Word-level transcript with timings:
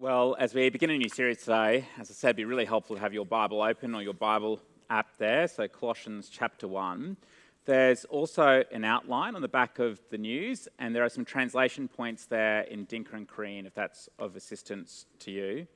Well, 0.00 0.34
as 0.40 0.54
we 0.54 0.70
begin 0.70 0.90
a 0.90 0.98
new 0.98 1.08
series 1.08 1.38
today, 1.38 1.86
as 2.00 2.10
I 2.10 2.14
said, 2.14 2.30
it'd 2.30 2.36
be 2.36 2.44
really 2.44 2.64
helpful 2.64 2.96
to 2.96 3.00
have 3.00 3.14
your 3.14 3.24
Bible 3.24 3.62
open 3.62 3.94
or 3.94 4.02
your 4.02 4.12
Bible 4.12 4.60
app 4.90 5.16
there. 5.18 5.46
So, 5.46 5.68
Colossians 5.68 6.28
chapter 6.28 6.66
1. 6.66 7.16
There's 7.64 8.04
also 8.06 8.64
an 8.72 8.84
outline 8.84 9.36
on 9.36 9.40
the 9.40 9.46
back 9.46 9.78
of 9.78 10.00
the 10.10 10.18
news, 10.18 10.66
and 10.80 10.96
there 10.96 11.04
are 11.04 11.08
some 11.08 11.24
translation 11.24 11.86
points 11.86 12.26
there 12.26 12.62
in 12.62 12.86
Dinka 12.86 13.14
and 13.14 13.28
Korean 13.28 13.66
if 13.66 13.74
that's 13.74 14.08
of 14.18 14.34
assistance 14.34 15.06
to 15.20 15.30
you. 15.30 15.68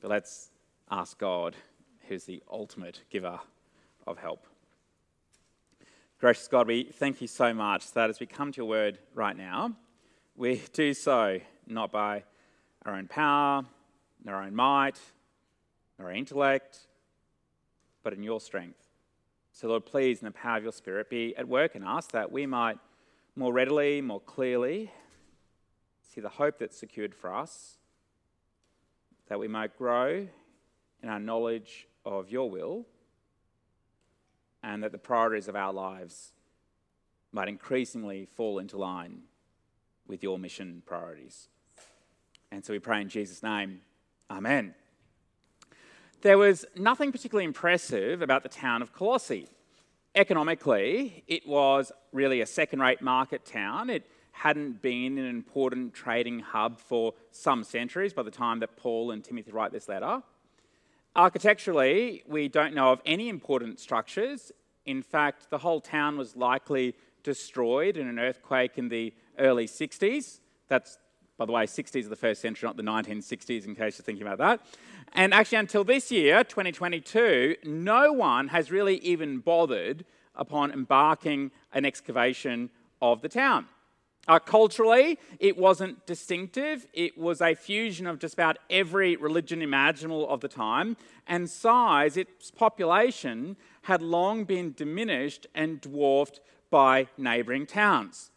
But 0.00 0.10
let's 0.10 0.50
ask 0.90 1.16
God, 1.16 1.54
who's 2.08 2.24
the 2.24 2.42
ultimate 2.50 3.02
giver 3.10 3.38
of 4.08 4.18
help. 4.18 4.44
Gracious 6.18 6.48
God, 6.48 6.66
we 6.66 6.82
thank 6.82 7.20
you 7.20 7.28
so 7.28 7.54
much 7.54 7.92
that 7.92 8.10
as 8.10 8.18
we 8.18 8.26
come 8.26 8.50
to 8.50 8.56
your 8.56 8.68
word 8.68 8.98
right 9.14 9.36
now, 9.36 9.76
we 10.34 10.62
do 10.72 10.92
so 10.92 11.38
not 11.68 11.92
by 11.92 12.24
our 12.86 12.94
own 12.94 13.08
power, 13.08 13.64
our 14.26 14.42
own 14.42 14.54
might, 14.54 14.98
our 15.98 16.10
intellect, 16.12 16.78
but 18.02 18.12
in 18.12 18.22
your 18.22 18.40
strength. 18.40 18.78
So, 19.52 19.68
Lord, 19.68 19.86
please, 19.86 20.20
in 20.20 20.26
the 20.26 20.30
power 20.30 20.58
of 20.58 20.62
your 20.62 20.72
Spirit, 20.72 21.10
be 21.10 21.34
at 21.36 21.48
work 21.48 21.74
in 21.74 21.82
us 21.82 22.06
that 22.08 22.30
we 22.30 22.46
might 22.46 22.78
more 23.34 23.52
readily, 23.52 24.00
more 24.00 24.20
clearly 24.20 24.92
see 26.02 26.20
the 26.20 26.28
hope 26.28 26.58
that's 26.58 26.76
secured 26.76 27.14
for 27.14 27.34
us, 27.34 27.78
that 29.28 29.38
we 29.38 29.48
might 29.48 29.76
grow 29.76 30.26
in 31.02 31.08
our 31.08 31.20
knowledge 31.20 31.88
of 32.04 32.30
your 32.30 32.48
will, 32.48 32.86
and 34.62 34.82
that 34.82 34.92
the 34.92 34.98
priorities 34.98 35.48
of 35.48 35.56
our 35.56 35.72
lives 35.72 36.32
might 37.32 37.48
increasingly 37.48 38.24
fall 38.24 38.58
into 38.58 38.78
line 38.78 39.22
with 40.06 40.22
your 40.22 40.38
mission 40.38 40.82
priorities. 40.86 41.48
And 42.50 42.64
so 42.64 42.72
we 42.72 42.78
pray 42.78 43.00
in 43.00 43.08
Jesus' 43.08 43.42
name. 43.42 43.80
Amen. 44.30 44.74
There 46.22 46.38
was 46.38 46.64
nothing 46.74 47.12
particularly 47.12 47.44
impressive 47.44 48.22
about 48.22 48.42
the 48.42 48.48
town 48.48 48.82
of 48.82 48.92
Colossae. 48.92 49.46
Economically, 50.14 51.22
it 51.26 51.46
was 51.46 51.92
really 52.12 52.40
a 52.40 52.46
second 52.46 52.80
rate 52.80 53.02
market 53.02 53.44
town. 53.44 53.90
It 53.90 54.08
hadn't 54.32 54.82
been 54.82 55.18
an 55.18 55.26
important 55.26 55.94
trading 55.94 56.40
hub 56.40 56.78
for 56.78 57.14
some 57.30 57.64
centuries 57.64 58.12
by 58.12 58.22
the 58.22 58.30
time 58.30 58.60
that 58.60 58.76
Paul 58.76 59.10
and 59.10 59.22
Timothy 59.22 59.50
write 59.50 59.72
this 59.72 59.88
letter. 59.88 60.22
Architecturally, 61.14 62.22
we 62.26 62.48
don't 62.48 62.74
know 62.74 62.92
of 62.92 63.00
any 63.06 63.28
important 63.28 63.80
structures. 63.80 64.52
In 64.84 65.02
fact, 65.02 65.48
the 65.50 65.58
whole 65.58 65.80
town 65.80 66.18
was 66.18 66.36
likely 66.36 66.94
destroyed 67.22 67.96
in 67.96 68.06
an 68.06 68.18
earthquake 68.18 68.78
in 68.78 68.88
the 68.88 69.14
early 69.38 69.66
60s. 69.66 70.40
That's 70.68 70.98
by 71.38 71.44
the 71.44 71.52
way, 71.52 71.64
60s 71.64 72.04
of 72.04 72.10
the 72.10 72.16
first 72.16 72.40
century, 72.40 72.66
not 72.66 72.76
the 72.76 72.82
1960s, 72.82 73.66
in 73.66 73.74
case 73.74 73.98
you're 73.98 74.04
thinking 74.04 74.26
about 74.26 74.38
that. 74.38 74.60
And 75.12 75.34
actually, 75.34 75.58
until 75.58 75.84
this 75.84 76.10
year, 76.10 76.42
2022, 76.44 77.56
no 77.64 78.12
one 78.12 78.48
has 78.48 78.70
really 78.70 78.96
even 78.98 79.38
bothered 79.38 80.04
upon 80.34 80.72
embarking 80.72 81.50
an 81.72 81.84
excavation 81.84 82.70
of 83.02 83.22
the 83.22 83.28
town. 83.28 83.66
Uh, 84.28 84.40
culturally, 84.40 85.18
it 85.38 85.56
wasn't 85.56 86.04
distinctive. 86.04 86.86
It 86.92 87.16
was 87.16 87.40
a 87.40 87.54
fusion 87.54 88.06
of 88.06 88.18
just 88.18 88.34
about 88.34 88.58
every 88.68 89.14
religion 89.16 89.62
imaginable 89.62 90.28
of 90.28 90.40
the 90.40 90.48
time. 90.48 90.96
And 91.28 91.48
size, 91.48 92.16
its 92.16 92.50
population 92.50 93.56
had 93.82 94.02
long 94.02 94.44
been 94.44 94.72
diminished 94.72 95.46
and 95.54 95.80
dwarfed 95.80 96.40
by 96.70 97.06
neighbouring 97.16 97.66
towns. 97.66 98.32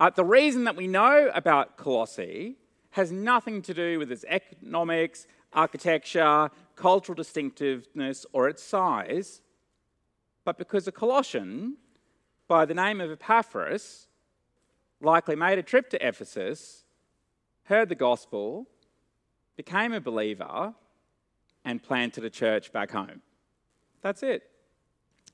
Uh, 0.00 0.08
the 0.08 0.24
reason 0.24 0.64
that 0.64 0.76
we 0.76 0.86
know 0.86 1.30
about 1.34 1.76
Colossae 1.76 2.56
has 2.92 3.12
nothing 3.12 3.60
to 3.60 3.74
do 3.74 3.98
with 3.98 4.10
its 4.10 4.24
economics, 4.26 5.26
architecture, 5.52 6.50
cultural 6.74 7.14
distinctiveness, 7.14 8.24
or 8.32 8.48
its 8.48 8.62
size, 8.62 9.42
but 10.46 10.56
because 10.56 10.88
a 10.88 10.92
Colossian 10.92 11.76
by 12.48 12.64
the 12.64 12.72
name 12.72 12.98
of 13.02 13.10
Epaphras 13.10 14.08
likely 15.02 15.36
made 15.36 15.58
a 15.58 15.62
trip 15.62 15.90
to 15.90 16.06
Ephesus, 16.06 16.84
heard 17.64 17.90
the 17.90 17.94
gospel, 17.94 18.66
became 19.56 19.92
a 19.92 20.00
believer, 20.00 20.74
and 21.62 21.82
planted 21.82 22.24
a 22.24 22.30
church 22.30 22.72
back 22.72 22.90
home. 22.90 23.20
That's 24.00 24.22
it. 24.22 24.44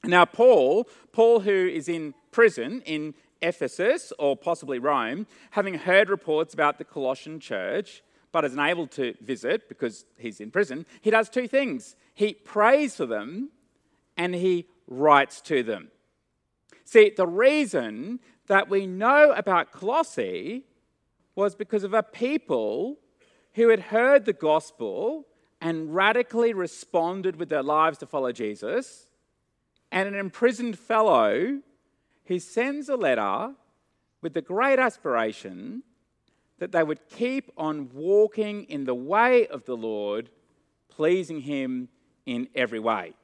Now, 0.03 0.25
Paul, 0.25 0.89
Paul, 1.13 1.41
who 1.41 1.53
is 1.53 1.89
in 1.89 2.15
prison 2.33 2.83
in 2.85 3.15
Ephesus 3.43 4.13
or 4.19 4.37
possibly 4.37 4.79
Rome, 4.79 5.27
having 5.51 5.75
heard 5.75 6.11
reports 6.11 6.55
about 6.55 6.79
the 6.79 6.85
Colossian 6.85 7.41
church, 7.41 8.03
but 8.33 8.45
is 8.45 8.53
unable 8.53 8.87
to 8.89 9.15
visit 9.21 9.69
because 9.69 10.05
he's 10.19 10.41
in 10.41 10.51
prison, 10.51 10.85
he 11.01 11.11
does 11.11 11.29
two 11.29 11.49
things. 11.49 11.97
He 12.15 12.35
prays 12.35 12.97
for 12.97 13.07
them 13.07 13.51
and 14.17 14.35
he 14.35 14.67
writes 14.87 15.41
to 15.43 15.63
them. 15.63 15.91
See, 16.85 17.13
the 17.17 17.27
reason 17.27 18.21
that 18.47 18.69
we 18.69 18.87
know 18.87 19.33
about 19.33 19.73
Colossae 19.73 20.65
was 21.35 21.55
because 21.55 21.85
of 21.85 21.95
a 21.95 22.03
people 22.03 22.99
who 23.55 23.69
had 23.69 23.81
heard 23.81 24.25
the 24.25 24.33
gospel 24.33 25.27
and 25.61 25.95
radically 25.95 26.53
responded 26.53 27.37
with 27.37 27.49
their 27.49 27.63
lives 27.63 27.99
to 27.99 28.07
follow 28.07 28.31
Jesus, 28.31 29.11
and 29.91 30.09
an 30.09 30.15
imprisoned 30.15 30.79
fellow 30.79 31.61
he 32.27 32.39
sends 32.41 32.89
a 32.89 32.97
letter 32.97 33.55
with 34.21 34.35
the 34.35 34.43
great 34.43 34.79
aspiration 34.79 35.85
that 36.59 36.73
they 36.73 36.83
would 36.83 37.09
keep 37.09 37.53
on 37.57 37.89
walking 37.93 38.65
in 38.65 38.85
the 38.85 38.95
way 38.95 39.47
of 39.47 39.65
the 39.65 39.77
Lord, 39.77 40.31
pleasing 40.89 41.43
Him 41.43 41.89
in 42.25 42.49
every 42.55 42.81
way. 42.81 43.15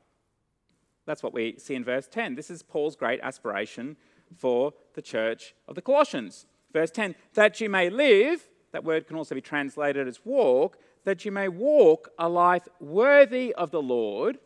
That's 1.06 1.22
what 1.22 1.34
we 1.34 1.56
see 1.58 1.74
in 1.74 1.84
verse 1.84 2.06
10. 2.06 2.36
This 2.36 2.50
is 2.50 2.62
Paul's 2.62 2.94
great 2.94 3.20
aspiration 3.22 3.96
for 4.36 4.72
the 4.94 5.02
church 5.02 5.54
of 5.66 5.74
the 5.74 5.82
Colossians. 5.82 6.46
Verse 6.72 6.90
10 6.90 7.16
that 7.34 7.60
you 7.60 7.68
may 7.68 7.90
live, 7.90 8.48
that 8.70 8.84
word 8.84 9.08
can 9.08 9.16
also 9.16 9.34
be 9.34 9.40
translated 9.40 10.06
as 10.06 10.20
walk, 10.24 10.78
that 11.04 11.24
you 11.24 11.32
may 11.32 11.48
walk 11.48 12.10
a 12.18 12.28
life 12.28 12.68
worthy 12.78 13.52
of 13.54 13.72
the 13.72 13.82
Lord 13.82 14.38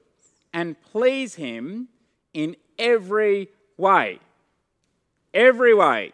and 0.55 0.81
please 0.81 1.35
Him 1.35 1.89
in 2.33 2.57
every 2.79 3.49
way 3.77 4.21
every 5.37 5.75
way. 5.75 6.13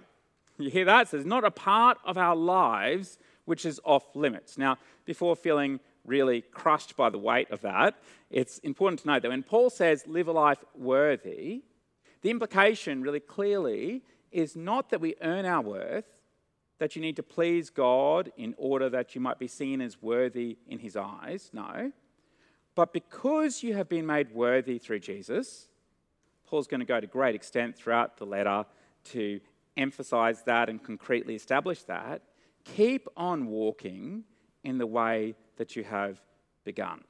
You 0.58 0.68
hear 0.68 0.84
that? 0.84 1.08
So 1.08 1.16
there's 1.16 1.26
not 1.26 1.44
a 1.44 1.50
part 1.50 1.96
of 2.04 2.18
our 2.18 2.36
lives 2.36 3.18
which 3.46 3.64
is 3.64 3.80
off 3.84 4.04
limits. 4.14 4.58
Now, 4.58 4.76
before 5.06 5.34
feeling 5.34 5.80
really 6.04 6.42
crushed 6.42 6.96
by 6.96 7.08
the 7.08 7.18
weight 7.18 7.50
of 7.50 7.62
that, 7.62 7.94
it's 8.30 8.58
important 8.58 9.00
to 9.00 9.06
note 9.06 9.22
that 9.22 9.30
when 9.30 9.42
Paul 9.42 9.70
says 9.70 10.06
live 10.06 10.28
a 10.28 10.32
life 10.32 10.62
worthy, 10.74 11.62
the 12.22 12.30
implication 12.30 13.02
really 13.02 13.20
clearly 13.20 14.02
is 14.30 14.56
not 14.56 14.90
that 14.90 15.00
we 15.00 15.14
earn 15.22 15.44
our 15.44 15.62
worth, 15.62 16.04
that 16.78 16.96
you 16.96 17.02
need 17.02 17.16
to 17.16 17.22
please 17.22 17.70
God 17.70 18.32
in 18.36 18.54
order 18.56 18.88
that 18.90 19.14
you 19.14 19.20
might 19.20 19.38
be 19.38 19.46
seen 19.46 19.80
as 19.80 20.02
worthy 20.02 20.58
in 20.68 20.80
his 20.80 20.96
eyes. 20.96 21.50
No. 21.52 21.92
But 22.74 22.92
because 22.92 23.62
you 23.62 23.74
have 23.74 23.88
been 23.88 24.06
made 24.06 24.32
worthy 24.32 24.78
through 24.78 25.00
Jesus, 25.00 25.68
Paul's 26.46 26.66
going 26.66 26.80
to 26.80 26.86
go 26.86 27.00
to 27.00 27.06
great 27.06 27.34
extent 27.34 27.76
throughout 27.76 28.16
the 28.16 28.26
letter 28.26 28.64
to 29.04 29.40
emphasize 29.76 30.42
that 30.44 30.68
and 30.68 30.82
concretely 30.82 31.34
establish 31.34 31.82
that, 31.84 32.22
keep 32.64 33.08
on 33.16 33.46
walking 33.46 34.24
in 34.64 34.78
the 34.78 34.86
way 34.86 35.34
that 35.56 35.76
you 35.76 35.84
have 35.84 36.20
begun. 36.64 37.02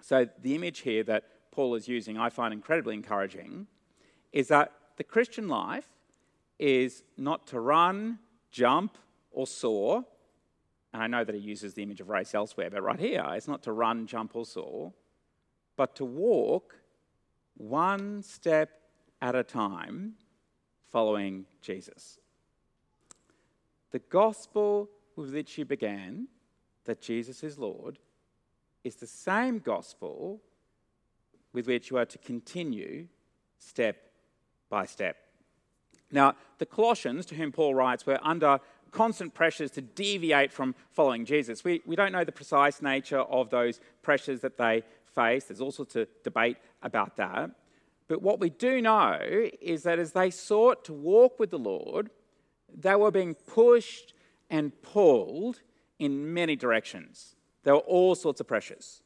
So, 0.00 0.28
the 0.42 0.54
image 0.54 0.80
here 0.80 1.02
that 1.04 1.24
Paul 1.50 1.74
is 1.74 1.88
using, 1.88 2.18
I 2.18 2.28
find 2.28 2.52
incredibly 2.52 2.94
encouraging, 2.94 3.66
is 4.32 4.48
that 4.48 4.72
the 4.96 5.04
Christian 5.04 5.48
life 5.48 5.88
is 6.58 7.02
not 7.16 7.46
to 7.48 7.60
run, 7.60 8.18
jump, 8.50 8.98
or 9.30 9.46
soar. 9.46 10.04
And 10.92 11.02
I 11.02 11.06
know 11.06 11.24
that 11.24 11.34
he 11.34 11.40
uses 11.40 11.74
the 11.74 11.82
image 11.82 12.00
of 12.00 12.08
race 12.08 12.34
elsewhere, 12.34 12.70
but 12.70 12.82
right 12.82 12.98
here, 12.98 13.24
it's 13.32 13.48
not 13.48 13.62
to 13.64 13.72
run, 13.72 14.06
jump, 14.06 14.36
or 14.36 14.44
soar, 14.44 14.92
but 15.76 15.96
to 15.96 16.04
walk 16.04 16.76
one 17.56 18.22
step 18.22 18.70
at 19.20 19.34
a 19.34 19.42
time 19.42 20.14
following 20.94 21.44
Jesus. 21.60 22.20
The 23.90 23.98
gospel 23.98 24.88
with 25.16 25.34
which 25.34 25.58
you 25.58 25.64
began, 25.64 26.28
that 26.84 27.00
Jesus 27.00 27.42
is 27.42 27.58
Lord, 27.58 27.98
is 28.84 28.94
the 28.94 29.06
same 29.08 29.58
gospel 29.58 30.40
with 31.52 31.66
which 31.66 31.90
you 31.90 31.98
are 31.98 32.04
to 32.04 32.18
continue 32.18 33.08
step 33.58 33.96
by 34.70 34.86
step. 34.86 35.16
Now, 36.12 36.36
the 36.58 36.66
Colossians, 36.66 37.26
to 37.26 37.34
whom 37.34 37.50
Paul 37.50 37.74
writes, 37.74 38.06
were 38.06 38.20
under 38.22 38.60
constant 38.92 39.34
pressures 39.34 39.72
to 39.72 39.80
deviate 39.80 40.52
from 40.52 40.76
following 40.92 41.24
Jesus. 41.24 41.64
We, 41.64 41.82
we 41.84 41.96
don't 41.96 42.12
know 42.12 42.22
the 42.22 42.30
precise 42.30 42.80
nature 42.80 43.22
of 43.22 43.50
those 43.50 43.80
pressures 44.02 44.42
that 44.42 44.58
they 44.58 44.84
faced. 45.12 45.48
There's 45.48 45.60
all 45.60 45.72
sorts 45.72 45.96
of 45.96 46.06
debate 46.22 46.58
about 46.84 47.16
that. 47.16 47.50
But 48.08 48.22
what 48.22 48.40
we 48.40 48.50
do 48.50 48.82
know 48.82 49.18
is 49.60 49.82
that 49.84 49.98
as 49.98 50.12
they 50.12 50.30
sought 50.30 50.84
to 50.84 50.92
walk 50.92 51.38
with 51.38 51.50
the 51.50 51.58
Lord, 51.58 52.10
they 52.74 52.94
were 52.94 53.10
being 53.10 53.34
pushed 53.34 54.14
and 54.50 54.72
pulled 54.82 55.60
in 55.98 56.34
many 56.34 56.56
directions. 56.56 57.34
There 57.62 57.74
were 57.74 57.80
all 57.80 58.14
sorts 58.14 58.40
of 58.40 58.46
pressures. 58.46 59.02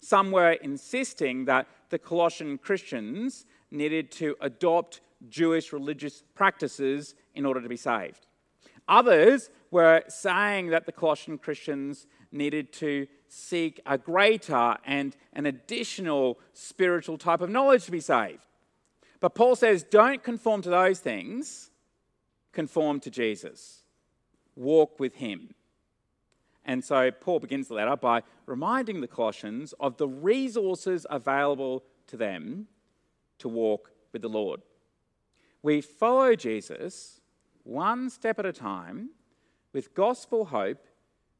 Some 0.00 0.30
were 0.30 0.52
insisting 0.52 1.44
that 1.44 1.66
the 1.90 1.98
Colossian 1.98 2.58
Christians 2.58 3.44
needed 3.70 4.10
to 4.12 4.36
adopt 4.40 5.00
Jewish 5.28 5.72
religious 5.72 6.24
practices 6.34 7.14
in 7.34 7.46
order 7.46 7.60
to 7.60 7.68
be 7.68 7.76
saved. 7.76 8.26
Others 8.88 9.50
were 9.70 10.02
saying 10.08 10.68
that 10.68 10.86
the 10.86 10.92
Colossian 10.92 11.38
Christians 11.38 12.06
needed 12.32 12.72
to 12.74 13.06
seek 13.28 13.80
a 13.86 13.96
greater 13.96 14.76
and 14.84 15.16
an 15.32 15.46
additional 15.46 16.38
spiritual 16.52 17.18
type 17.18 17.40
of 17.40 17.50
knowledge 17.50 17.84
to 17.84 17.90
be 17.90 18.00
saved. 18.00 18.46
But 19.20 19.34
Paul 19.34 19.56
says, 19.56 19.84
don't 19.84 20.22
conform 20.22 20.62
to 20.62 20.70
those 20.70 20.98
things, 20.98 21.70
conform 22.52 23.00
to 23.00 23.10
Jesus. 23.10 23.82
Walk 24.56 24.98
with 24.98 25.14
him. 25.14 25.54
And 26.64 26.84
so 26.84 27.10
Paul 27.10 27.40
begins 27.40 27.68
the 27.68 27.74
letter 27.74 27.96
by 27.96 28.22
reminding 28.46 29.00
the 29.00 29.08
Colossians 29.08 29.74
of 29.80 29.96
the 29.96 30.08
resources 30.08 31.06
available 31.10 31.82
to 32.08 32.16
them 32.16 32.66
to 33.38 33.48
walk 33.48 33.90
with 34.12 34.22
the 34.22 34.28
Lord. 34.28 34.60
We 35.62 35.80
follow 35.80 36.34
Jesus 36.34 37.20
one 37.64 38.10
step 38.10 38.38
at 38.38 38.46
a 38.46 38.52
time 38.52 39.10
with 39.72 39.94
gospel 39.94 40.46
hope, 40.46 40.86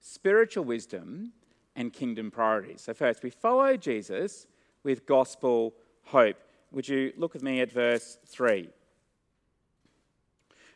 spiritual 0.03 0.65
wisdom, 0.65 1.33
and 1.75 1.93
kingdom 1.93 2.31
priorities. 2.31 2.83
So, 2.83 2.93
first, 2.93 3.23
we 3.23 3.31
follow 3.31 3.77
Jesus 3.77 4.47
with 4.83 5.07
gospel 5.07 5.73
hope. 6.05 6.37
Would 6.73 6.89
you 6.89 7.13
look 7.17 7.33
with 7.33 7.43
me 7.43 7.61
at 7.61 7.73
verse 7.73 8.19
3? 8.27 8.69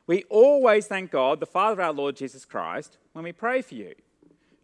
We 0.06 0.22
always 0.30 0.86
thank 0.86 1.10
God, 1.10 1.40
the 1.40 1.46
Father 1.46 1.72
of 1.72 1.80
our 1.80 1.92
Lord 1.92 2.16
Jesus 2.16 2.44
Christ, 2.44 2.96
when 3.12 3.24
we 3.24 3.32
pray 3.32 3.60
for 3.60 3.74
you, 3.74 3.94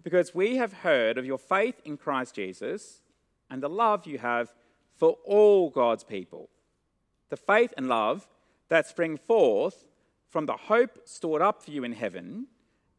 because 0.03 0.35
we 0.35 0.56
have 0.56 0.73
heard 0.73 1.19
of 1.19 1.26
your 1.26 1.38
faith 1.38 1.81
in 1.85 1.97
Christ 1.97 2.35
Jesus 2.35 3.03
and 3.50 3.62
the 3.62 3.69
love 3.69 4.06
you 4.06 4.19
have 4.19 4.55
for 4.97 5.19
all 5.25 5.69
God's 5.69 6.05
people. 6.05 6.49
The 7.29 7.37
faith 7.37 7.75
and 7.76 7.88
love 7.88 8.29
that 8.69 8.87
spring 8.87 9.17
forth 9.17 9.85
from 10.29 10.47
the 10.47 10.56
hope 10.56 11.00
stored 11.05 11.43
up 11.43 11.62
for 11.62 11.73
you 11.73 11.82
in 11.82 11.93
heaven 11.93 12.47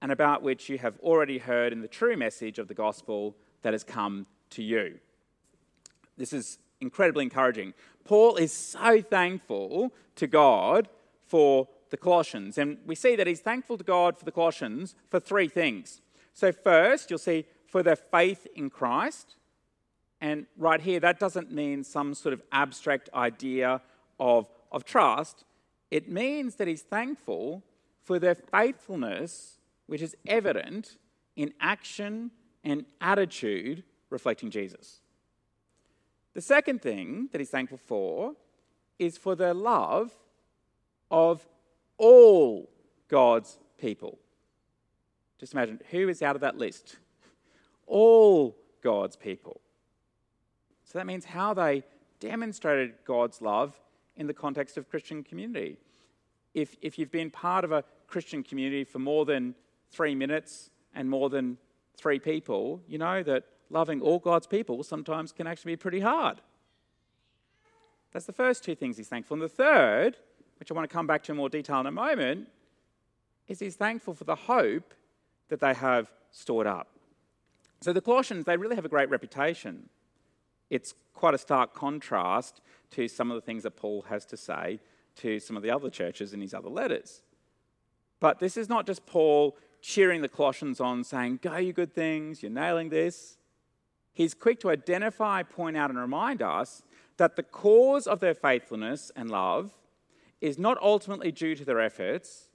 and 0.04 0.12
about 0.12 0.44
which 0.44 0.68
you 0.68 0.78
have 0.78 1.00
already 1.00 1.38
heard 1.38 1.72
in 1.72 1.82
the 1.82 1.88
true 1.88 2.18
message 2.18 2.60
of 2.60 2.68
the 2.68 2.74
gospel 2.74 3.38
that 3.62 3.74
has 3.74 3.86
come 3.86 4.28
to 4.50 4.62
you. 4.62 5.00
This 6.18 6.34
is 6.34 6.60
incredibly 6.82 7.24
encouraging. 7.24 7.74
Paul 8.04 8.36
is 8.36 8.52
so 8.52 9.02
thankful 9.02 9.94
to 10.18 10.28
God 10.28 10.90
for 11.26 11.70
the 11.90 11.96
Colossians, 11.96 12.58
and 12.58 12.80
we 12.86 12.96
see 12.96 13.16
that 13.16 13.28
he's 13.28 13.40
thankful 13.40 13.78
to 13.78 13.84
God 13.86 14.18
for 14.18 14.26
the 14.26 14.32
Colossians 14.32 14.94
for 15.10 15.22
three 15.22 15.48
things. 15.48 16.02
So, 16.34 16.52
first, 16.52 17.10
you'll 17.10 17.18
see 17.18 17.46
for 17.66 17.82
their 17.82 17.96
faith 17.96 18.46
in 18.56 18.70
Christ. 18.70 19.38
And 20.20 20.48
right 20.58 20.82
here, 20.82 21.00
that 21.00 21.18
doesn't 21.18 21.50
mean 21.50 21.86
some 21.86 22.14
sort 22.14 22.34
of 22.34 22.42
abstract 22.52 23.10
idea 23.14 23.82
of, 24.20 24.50
of 24.70 24.84
trust. 24.84 25.46
It 25.92 26.10
means 26.10 26.56
that 26.56 26.68
he's 26.68 26.82
thankful 26.82 27.64
for 28.04 28.20
their 28.20 28.36
faithfulness 28.36 29.60
which 29.88 30.02
is 30.02 30.16
evident 30.26 30.98
in 31.36 31.54
action 31.60 32.32
and 32.64 32.86
attitude 33.02 33.84
reflecting 34.10 34.50
Jesus. 34.50 35.02
The 36.34 36.42
second 36.42 36.82
thing 36.82 37.30
that 37.32 37.40
he's 37.40 37.50
thankful 37.50 37.78
for 37.78 38.34
is 39.00 39.18
for 39.18 39.36
the 39.36 39.54
love 39.54 40.12
of 41.12 41.46
all 41.98 42.70
God's 43.08 43.60
people. 43.78 44.18
Just 45.40 45.54
imagine 45.54 45.80
who 45.92 46.10
is 46.10 46.22
out 46.22 46.36
of 46.36 46.42
that 46.42 46.58
list? 46.58 46.98
All 47.86 48.56
God's 48.82 49.16
people. 49.16 49.62
So 50.86 50.98
that 50.98 51.06
means 51.06 51.26
how 51.26 51.54
they 51.54 51.84
demonstrated 52.20 52.94
God's 53.06 53.42
love 53.42 53.80
in 54.16 54.28
the 54.28 54.34
context 54.34 54.78
of 54.78 54.90
Christian 54.90 55.24
community. 55.24 55.78
If, 56.54 56.76
if 56.82 56.98
you've 56.98 57.12
been 57.12 57.32
part 57.32 57.66
of 57.66 57.72
a 57.72 57.84
Christian 58.08 58.44
community 58.44 58.84
for 58.84 59.00
more 59.00 59.26
than 59.26 59.56
three 59.94 60.16
minutes 60.16 60.72
and 60.96 61.10
more 61.10 61.30
than 61.30 61.58
three 61.96 62.20
people, 62.20 62.82
you 62.88 62.98
know 62.98 63.24
that 63.24 63.44
loving 63.70 64.02
all 64.02 64.20
God's 64.20 64.48
people 64.48 64.84
sometimes 64.84 65.32
can 65.32 65.48
actually 65.48 65.74
be 65.74 65.78
pretty 65.78 66.00
hard. 66.00 66.42
That's 68.12 68.26
the 68.26 68.34
first 68.34 68.64
two 68.64 68.76
things 68.76 68.98
he's 68.98 69.08
thankful. 69.08 69.36
And 69.36 69.42
the 69.42 69.50
third, 69.50 70.18
which 70.60 70.70
I 70.70 70.74
want 70.74 70.90
to 70.90 70.94
come 70.94 71.08
back 71.08 71.24
to 71.24 71.32
in 71.32 71.38
more 71.38 71.50
detail 71.50 71.80
in 71.80 71.86
a 71.86 71.92
moment, 71.92 72.48
is 73.48 73.60
he's 73.60 73.76
thankful 73.76 74.14
for 74.14 74.24
the 74.24 74.36
hope 74.36 74.94
that 75.50 75.60
they 75.60 75.74
have 75.74 76.12
stored 76.32 76.68
up. 76.68 76.88
So 77.82 77.92
the 77.92 78.02
Colossians, 78.02 78.46
they 78.46 78.58
really 78.58 78.76
have 78.76 78.86
a 78.86 78.90
great 78.90 79.10
reputation. 79.10 79.90
It's 80.70 80.94
quite 81.14 81.34
a 81.34 81.38
stark 81.38 81.74
contrast 81.74 82.62
to 82.92 83.08
some 83.08 83.32
of 83.32 83.36
the 83.36 83.42
things 83.42 83.64
that 83.64 83.76
Paul 83.76 84.04
has 84.04 84.26
to 84.26 84.38
say 84.38 84.80
to 85.18 85.40
some 85.40 85.58
of 85.58 85.64
the 85.64 85.72
other 85.72 85.90
churches 85.90 86.34
in 86.34 86.42
his 86.42 86.54
other 86.54 86.70
letters. 86.70 87.22
But 88.20 88.40
this 88.40 88.56
is 88.56 88.70
not 88.70 88.88
just 88.88 89.06
Paul 89.06 89.58
cheering 89.84 90.22
the 90.22 90.30
Colossians 90.30 90.80
on, 90.80 91.04
saying, 91.04 91.40
Go, 91.42 91.58
you 91.58 91.74
good 91.74 91.94
things, 91.94 92.42
you're 92.42 92.50
nailing 92.50 92.90
this. 92.90 93.38
He's 94.14 94.34
quick 94.34 94.60
to 94.62 94.70
identify, 94.70 95.44
point 95.44 95.76
out, 95.76 95.90
and 95.90 96.00
remind 96.00 96.42
us 96.42 96.84
that 97.18 97.36
the 97.36 97.44
cause 97.44 98.08
of 98.08 98.22
their 98.22 98.34
faithfulness 98.34 99.12
and 99.16 99.30
love 99.30 99.72
is 100.40 100.58
not 100.58 100.82
ultimately 100.82 101.32
due 101.32 101.54
to 101.56 101.66
their 101.66 101.82
efforts, 101.82 102.48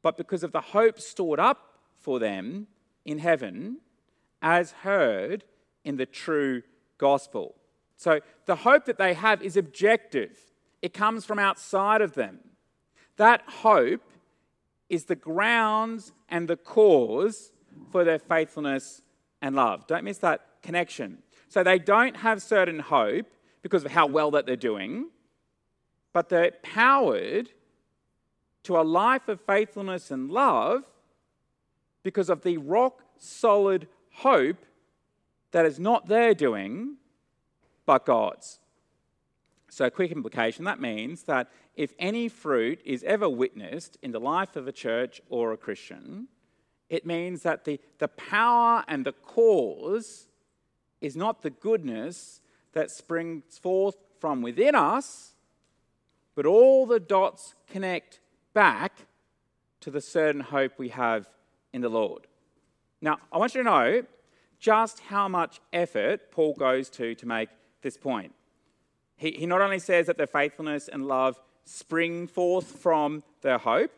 but 0.00 0.16
because 0.16 0.44
of 0.44 0.52
the 0.52 0.60
hope 0.60 1.00
stored 1.00 1.40
up 1.40 1.80
for 1.98 2.20
them 2.20 2.68
in 3.04 3.18
heaven, 3.18 3.78
as 4.40 4.70
heard 4.70 5.44
in 5.84 5.96
the 5.96 6.06
true 6.06 6.62
gospel. 6.98 7.56
So 7.96 8.20
the 8.46 8.56
hope 8.56 8.84
that 8.84 8.96
they 8.96 9.14
have 9.14 9.42
is 9.42 9.56
objective, 9.56 10.38
it 10.82 10.94
comes 10.94 11.24
from 11.24 11.40
outside 11.40 12.00
of 12.00 12.14
them. 12.14 12.38
That 13.16 13.42
hope 13.46 14.02
is 14.90 15.04
the 15.04 15.16
grounds 15.16 16.12
and 16.28 16.48
the 16.48 16.56
cause 16.56 17.52
for 17.90 18.04
their 18.04 18.18
faithfulness 18.18 19.00
and 19.40 19.54
love. 19.54 19.86
Don't 19.86 20.04
miss 20.04 20.18
that 20.18 20.46
connection. 20.62 21.22
So 21.48 21.62
they 21.62 21.78
don't 21.78 22.16
have 22.16 22.42
certain 22.42 22.80
hope 22.80 23.26
because 23.62 23.84
of 23.84 23.92
how 23.92 24.06
well 24.06 24.32
that 24.32 24.46
they're 24.46 24.56
doing, 24.56 25.06
but 26.12 26.28
they're 26.28 26.52
powered 26.62 27.50
to 28.64 28.76
a 28.76 28.82
life 28.82 29.28
of 29.28 29.40
faithfulness 29.40 30.10
and 30.10 30.30
love 30.30 30.82
because 32.02 32.28
of 32.28 32.42
the 32.42 32.58
rock 32.58 33.02
solid 33.18 33.86
hope 34.12 34.64
that 35.52 35.66
is 35.66 35.78
not 35.78 36.08
their 36.08 36.34
doing, 36.34 36.96
but 37.86 38.04
God's. 38.04 38.60
So, 39.70 39.88
quick 39.88 40.10
implication 40.10 40.64
that 40.64 40.80
means 40.80 41.22
that 41.24 41.48
if 41.76 41.92
any 41.98 42.28
fruit 42.28 42.80
is 42.84 43.04
ever 43.04 43.28
witnessed 43.28 43.96
in 44.02 44.10
the 44.10 44.18
life 44.18 44.56
of 44.56 44.66
a 44.66 44.72
church 44.72 45.20
or 45.28 45.52
a 45.52 45.56
Christian, 45.56 46.26
it 46.88 47.06
means 47.06 47.42
that 47.42 47.64
the, 47.64 47.80
the 47.98 48.08
power 48.08 48.84
and 48.88 49.06
the 49.06 49.12
cause 49.12 50.26
is 51.00 51.16
not 51.16 51.42
the 51.42 51.50
goodness 51.50 52.40
that 52.72 52.90
springs 52.90 53.58
forth 53.58 53.96
from 54.18 54.42
within 54.42 54.74
us, 54.74 55.34
but 56.34 56.46
all 56.46 56.84
the 56.84 57.00
dots 57.00 57.54
connect 57.68 58.20
back 58.52 59.06
to 59.80 59.90
the 59.90 60.00
certain 60.00 60.40
hope 60.40 60.72
we 60.78 60.88
have 60.88 61.30
in 61.72 61.80
the 61.80 61.88
Lord. 61.88 62.26
Now, 63.00 63.18
I 63.32 63.38
want 63.38 63.54
you 63.54 63.62
to 63.62 63.70
know 63.70 64.02
just 64.58 64.98
how 65.00 65.28
much 65.28 65.60
effort 65.72 66.32
Paul 66.32 66.54
goes 66.54 66.90
to 66.90 67.14
to 67.14 67.26
make 67.26 67.48
this 67.82 67.96
point. 67.96 68.34
He, 69.20 69.32
he 69.32 69.44
not 69.44 69.60
only 69.60 69.78
says 69.78 70.06
that 70.06 70.16
their 70.16 70.26
faithfulness 70.26 70.88
and 70.88 71.06
love 71.06 71.38
spring 71.66 72.26
forth 72.26 72.78
from 72.80 73.22
their 73.42 73.58
hope. 73.58 73.92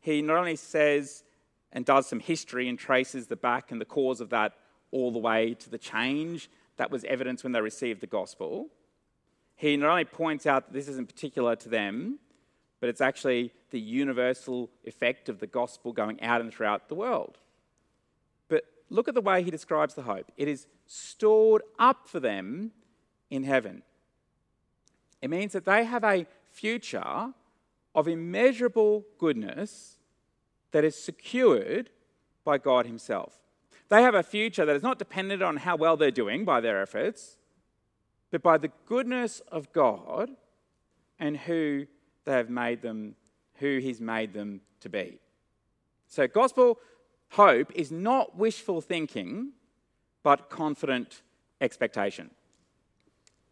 He 0.00 0.22
not 0.22 0.38
only 0.38 0.56
says 0.56 1.22
and 1.70 1.84
does 1.84 2.06
some 2.06 2.18
history 2.18 2.66
and 2.66 2.78
traces 2.78 3.26
the 3.26 3.36
back 3.36 3.70
and 3.70 3.78
the 3.78 3.84
cause 3.84 4.22
of 4.22 4.30
that 4.30 4.54
all 4.90 5.12
the 5.12 5.18
way 5.18 5.52
to 5.52 5.68
the 5.68 5.76
change 5.76 6.48
that 6.78 6.90
was 6.90 7.04
evidence 7.04 7.44
when 7.44 7.52
they 7.52 7.60
received 7.60 8.00
the 8.00 8.06
gospel. 8.06 8.68
He 9.54 9.76
not 9.76 9.90
only 9.90 10.06
points 10.06 10.46
out 10.46 10.64
that 10.64 10.72
this 10.72 10.88
isn't 10.88 11.08
particular 11.08 11.56
to 11.56 11.68
them, 11.68 12.18
but 12.80 12.88
it's 12.88 13.02
actually 13.02 13.52
the 13.70 13.80
universal 13.80 14.70
effect 14.84 15.28
of 15.28 15.40
the 15.40 15.46
gospel 15.46 15.92
going 15.92 16.22
out 16.22 16.40
and 16.40 16.50
throughout 16.50 16.88
the 16.88 16.94
world. 16.94 17.36
But 18.48 18.64
look 18.88 19.08
at 19.08 19.14
the 19.14 19.20
way 19.20 19.42
he 19.42 19.50
describes 19.50 19.92
the 19.92 20.02
hope 20.02 20.32
it 20.38 20.48
is 20.48 20.66
stored 20.86 21.60
up 21.78 22.08
for 22.08 22.18
them 22.18 22.70
in 23.28 23.44
heaven. 23.44 23.82
It 25.24 25.30
means 25.30 25.54
that 25.54 25.64
they 25.64 25.84
have 25.84 26.04
a 26.04 26.26
future 26.50 27.32
of 27.94 28.08
immeasurable 28.08 29.06
goodness 29.16 29.96
that 30.72 30.84
is 30.84 31.02
secured 31.02 31.88
by 32.44 32.58
God 32.58 32.84
Himself. 32.84 33.38
They 33.88 34.02
have 34.02 34.14
a 34.14 34.22
future 34.22 34.66
that 34.66 34.76
is 34.76 34.82
not 34.82 34.98
dependent 34.98 35.42
on 35.42 35.56
how 35.56 35.76
well 35.76 35.96
they're 35.96 36.10
doing 36.10 36.44
by 36.44 36.60
their 36.60 36.82
efforts, 36.82 37.38
but 38.30 38.42
by 38.42 38.58
the 38.58 38.70
goodness 38.84 39.40
of 39.50 39.72
God 39.72 40.28
and 41.18 41.38
who 41.38 41.86
they 42.26 42.32
have 42.32 42.50
made 42.50 42.82
them, 42.82 43.14
who 43.54 43.78
He's 43.78 44.02
made 44.02 44.34
them 44.34 44.60
to 44.80 44.90
be. 44.90 45.20
So, 46.06 46.28
gospel 46.28 46.78
hope 47.30 47.72
is 47.74 47.90
not 47.90 48.36
wishful 48.36 48.82
thinking, 48.82 49.52
but 50.22 50.50
confident 50.50 51.22
expectation. 51.62 52.30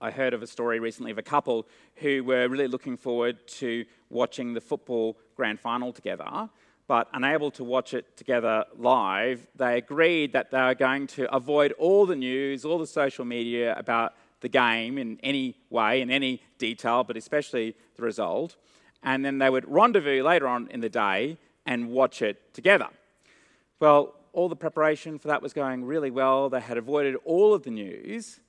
I 0.02 0.10
heard 0.10 0.34
of 0.34 0.42
a 0.42 0.48
story 0.48 0.80
recently 0.80 1.12
of 1.12 1.18
a 1.18 1.22
couple 1.22 1.64
who 1.94 2.24
were 2.24 2.48
really 2.48 2.66
looking 2.66 2.96
forward 2.96 3.46
to 3.46 3.84
watching 4.10 4.52
the 4.52 4.60
football 4.60 5.16
grand 5.36 5.60
final 5.60 5.92
together, 5.92 6.50
but 6.88 7.08
unable 7.12 7.52
to 7.52 7.62
watch 7.62 7.94
it 7.94 8.16
together 8.16 8.64
live, 8.76 9.46
they 9.54 9.78
agreed 9.78 10.32
that 10.32 10.50
they 10.50 10.60
were 10.60 10.74
going 10.74 11.06
to 11.06 11.32
avoid 11.32 11.70
all 11.78 12.04
the 12.04 12.16
news, 12.16 12.64
all 12.64 12.78
the 12.78 12.86
social 12.86 13.24
media 13.24 13.78
about 13.78 14.14
the 14.40 14.48
game 14.48 14.98
in 14.98 15.20
any 15.22 15.54
way, 15.70 16.00
in 16.00 16.10
any 16.10 16.42
detail, 16.58 17.04
but 17.04 17.16
especially 17.16 17.76
the 17.94 18.02
result. 18.02 18.56
And 19.04 19.24
then 19.24 19.38
they 19.38 19.50
would 19.50 19.70
rendezvous 19.70 20.24
later 20.24 20.48
on 20.48 20.66
in 20.72 20.80
the 20.80 20.88
day 20.88 21.38
and 21.64 21.90
watch 21.90 22.22
it 22.22 22.52
together. 22.52 22.88
Well, 23.78 24.16
all 24.32 24.48
the 24.48 24.56
preparation 24.56 25.20
for 25.20 25.28
that 25.28 25.42
was 25.42 25.52
going 25.52 25.84
really 25.84 26.10
well. 26.10 26.50
They 26.50 26.60
had 26.60 26.76
avoided 26.76 27.14
all 27.24 27.54
of 27.54 27.62
the 27.62 27.70
news, 27.70 28.40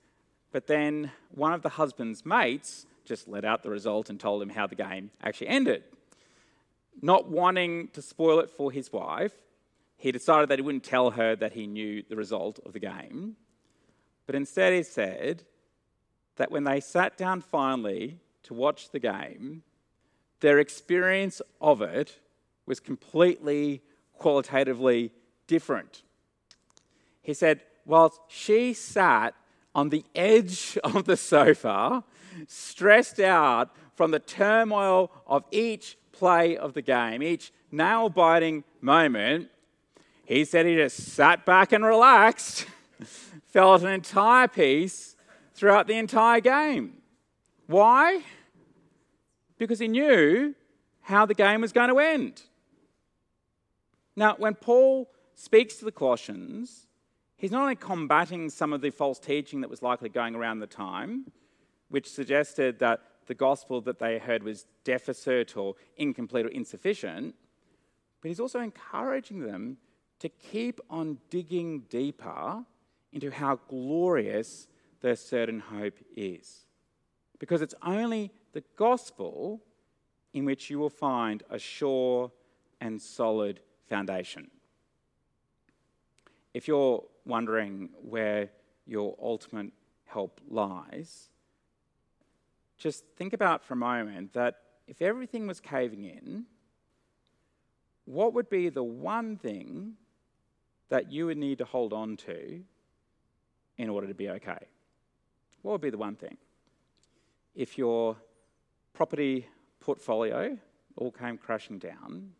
but 0.54 0.68
then 0.68 1.12
one 1.32 1.52
of 1.52 1.64
the 1.64 1.70
husband's 1.70 2.26
mates 2.26 2.86
just 3.04 3.28
let 3.28 3.44
out 3.44 3.64
the 3.64 3.70
result 3.70 4.10
and 4.10 4.20
told 4.20 4.42
him 4.42 4.50
how 4.50 4.68
the 4.68 4.76
game 4.76 5.12
actually 5.22 5.48
ended. 5.48 5.84
Not 7.02 7.28
wanting 7.28 7.90
to 7.90 8.02
spoil 8.02 8.40
it 8.40 8.50
for 8.50 8.72
his 8.72 8.94
wife, 8.94 9.34
he 9.98 10.12
decided 10.12 10.50
that 10.50 10.60
he 10.60 10.62
wouldn't 10.62 10.84
tell 10.84 11.12
her 11.12 11.36
that 11.36 11.54
he 11.54 11.66
knew 11.66 12.04
the 12.08 12.16
result 12.16 12.60
of 12.66 12.74
the 12.74 12.80
game. 12.80 13.36
But 14.26 14.36
instead, 14.36 14.74
he 14.74 14.84
said 14.84 15.44
that 16.38 16.52
when 16.52 16.64
they 16.64 16.80
sat 16.80 17.18
down 17.18 17.42
finally 17.42 18.20
to 18.44 18.54
watch 18.54 18.92
the 18.92 19.00
game, 19.00 19.64
their 20.40 20.60
experience 20.60 21.42
of 21.60 21.82
it 21.82 22.20
was 22.66 22.80
completely 22.80 23.82
qualitatively 24.18 25.12
different. 25.48 26.04
He 27.22 27.34
said, 27.34 27.62
whilst 27.86 28.20
she 28.28 28.74
sat 28.74 29.34
on 29.76 29.90
the 29.90 30.06
edge 30.16 30.78
of 30.84 31.06
the 31.06 31.18
sofa, 31.18 32.04
stressed 32.48 33.20
out 33.20 33.76
from 33.96 34.12
the 34.12 34.20
turmoil 34.20 35.12
of 35.28 35.44
each 35.52 35.98
play 36.12 36.58
of 36.58 36.74
the 36.74 36.82
game, 36.82 37.22
each 37.22 37.52
nail 37.72 38.10
biting 38.10 38.64
moment, 38.82 39.50
he 40.26 40.46
said 40.46 40.66
he 40.66 40.76
just 40.76 40.98
sat 40.98 41.46
back 41.46 41.72
and 41.72 41.84
relaxed, 41.84 42.66
felt 43.48 43.84
an 43.84 43.90
entire 43.90 44.48
peace 44.48 45.16
throughout 45.54 45.88
the 45.88 45.98
entire 45.98 46.40
game. 46.40 46.94
Why? 47.68 48.22
Because 49.58 49.80
he 49.80 49.88
knew 49.88 50.56
how 51.02 51.26
the 51.26 51.34
game 51.34 51.62
was 51.62 51.72
going 51.72 51.90
to 51.90 52.00
end. 52.00 52.42
Now, 54.16 54.36
when 54.38 54.56
Paul 54.56 55.10
speaks 55.36 55.76
to 55.78 55.86
the 55.86 55.92
Colossians, 55.92 56.88
he's 57.44 57.52
not 57.52 57.64
only 57.64 57.76
combating 57.76 58.50
some 58.50 58.72
of 58.72 58.80
the 58.80 58.90
false 58.90 59.20
teaching 59.20 59.60
that 59.60 59.70
was 59.70 59.82
likely 59.82 60.08
going 60.08 60.34
around 60.34 60.60
the 60.60 60.66
time, 60.66 61.30
which 61.90 62.10
suggested 62.10 62.80
that 62.80 63.02
the 63.28 63.34
gospel 63.34 63.82
that 63.82 64.00
they 64.00 64.18
heard 64.18 64.44
was 64.44 64.66
deficit 64.86 65.58
or 65.58 65.76
incomplete 65.98 66.46
or 66.46 66.50
insufficient, 66.50 67.36
but 68.22 68.30
he's 68.30 68.40
also 68.40 68.62
encouraging 68.62 69.42
them 69.42 69.76
to 70.20 70.30
keep 70.30 70.80
on 70.90 71.18
digging 71.30 71.82
deeper 71.90 72.64
into 73.12 73.30
how 73.30 73.60
glorious 73.68 74.70
their 75.02 75.18
certain 75.18 75.60
hope 75.60 76.00
is. 76.16 76.66
Because 77.40 77.62
it's 77.62 77.76
only 77.84 78.32
the 78.54 78.64
gospel 78.78 79.62
in 80.34 80.46
which 80.46 80.70
you 80.70 80.80
will 80.80 80.90
find 80.90 81.44
a 81.50 81.60
sure 81.60 82.32
and 82.80 83.02
solid 83.02 83.60
foundation. 83.90 84.50
If 86.54 86.70
you're 86.70 87.04
wondering 87.26 87.90
where 88.02 88.50
your 88.86 89.16
ultimate 89.22 89.72
help 90.06 90.42
lies, 90.50 91.30
just 92.78 93.06
think 93.16 93.34
about 93.34 93.64
for 93.64 93.74
a 93.74 93.78
moment 93.78 94.34
that 94.34 94.56
if 94.88 95.02
everything 95.02 95.48
was 95.48 95.60
caving 95.60 96.04
in, 96.04 96.46
what 98.06 98.34
would 98.34 98.50
be 98.50 98.70
the 98.70 98.84
one 98.84 99.38
thing 99.38 99.94
that 100.90 101.12
you 101.12 101.28
would 101.28 101.38
need 101.38 101.58
to 101.60 101.66
hold 101.66 101.94
on 101.94 102.18
to 102.18 102.62
in 103.78 103.90
order 103.90 104.08
to 104.08 104.14
be 104.14 104.30
okay? 104.30 104.68
What 105.62 105.74
would 105.74 105.82
be 105.82 105.90
the 105.90 105.98
one 105.98 106.16
thing? 106.16 106.38
If 107.56 107.78
your 107.78 108.18
property 108.94 109.48
portfolio 109.80 110.58
all 110.98 111.12
came 111.12 111.38
crashing 111.38 111.80
down, 111.80 112.32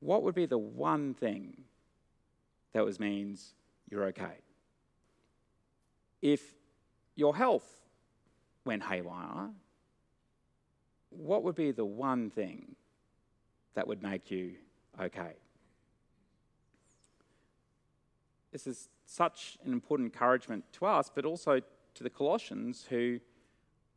what 0.00 0.22
would 0.24 0.34
be 0.34 0.46
the 0.46 0.58
one 0.58 1.14
thing 1.14 1.64
that 2.72 2.84
was 2.84 2.98
means 2.98 3.54
you're 3.90 4.04
okay? 4.04 4.38
If 6.20 6.54
your 7.14 7.36
health 7.36 7.82
went 8.64 8.82
haywire, 8.82 9.50
what 11.10 11.42
would 11.42 11.54
be 11.54 11.72
the 11.72 11.84
one 11.84 12.30
thing 12.30 12.76
that 13.74 13.86
would 13.86 14.02
make 14.02 14.30
you 14.30 14.54
okay? 15.00 15.34
This 18.52 18.66
is 18.66 18.88
such 19.06 19.58
an 19.64 19.72
important 19.72 20.12
encouragement 20.12 20.64
to 20.74 20.86
us, 20.86 21.10
but 21.14 21.24
also 21.24 21.60
to 21.94 22.02
the 22.02 22.10
Colossians 22.10 22.86
who 22.88 23.18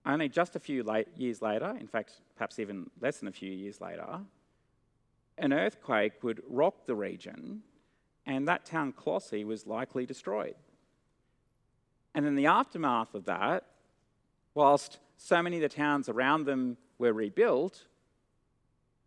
only 0.06 0.30
just 0.30 0.56
a 0.56 0.60
few 0.60 0.84
late 0.84 1.08
years 1.16 1.42
later, 1.42 1.76
in 1.80 1.88
fact, 1.88 2.22
perhaps 2.36 2.60
even 2.60 2.90
less 3.02 3.18
than 3.18 3.28
a 3.28 3.32
few 3.32 3.52
years 3.52 3.82
later, 3.82 4.20
an 5.38 5.52
earthquake 5.52 6.24
would 6.24 6.42
rock 6.48 6.86
the 6.86 6.96
region 6.96 7.64
and 8.26 8.48
that 8.48 8.66
town 8.66 8.92
Colossae 8.92 9.44
was 9.44 9.68
likely 9.68 10.06
destroyed. 10.06 10.56
And 12.14 12.26
in 12.26 12.36
the 12.36 12.48
aftermath 12.48 13.14
of 13.14 13.26
that, 13.26 13.66
whilst 14.54 15.00
so 15.18 15.42
many 15.42 15.58
of 15.58 15.62
the 15.62 15.70
towns 15.70 16.10
around 16.10 16.46
them 16.46 16.78
were 16.98 17.14
rebuilt, 17.14 17.86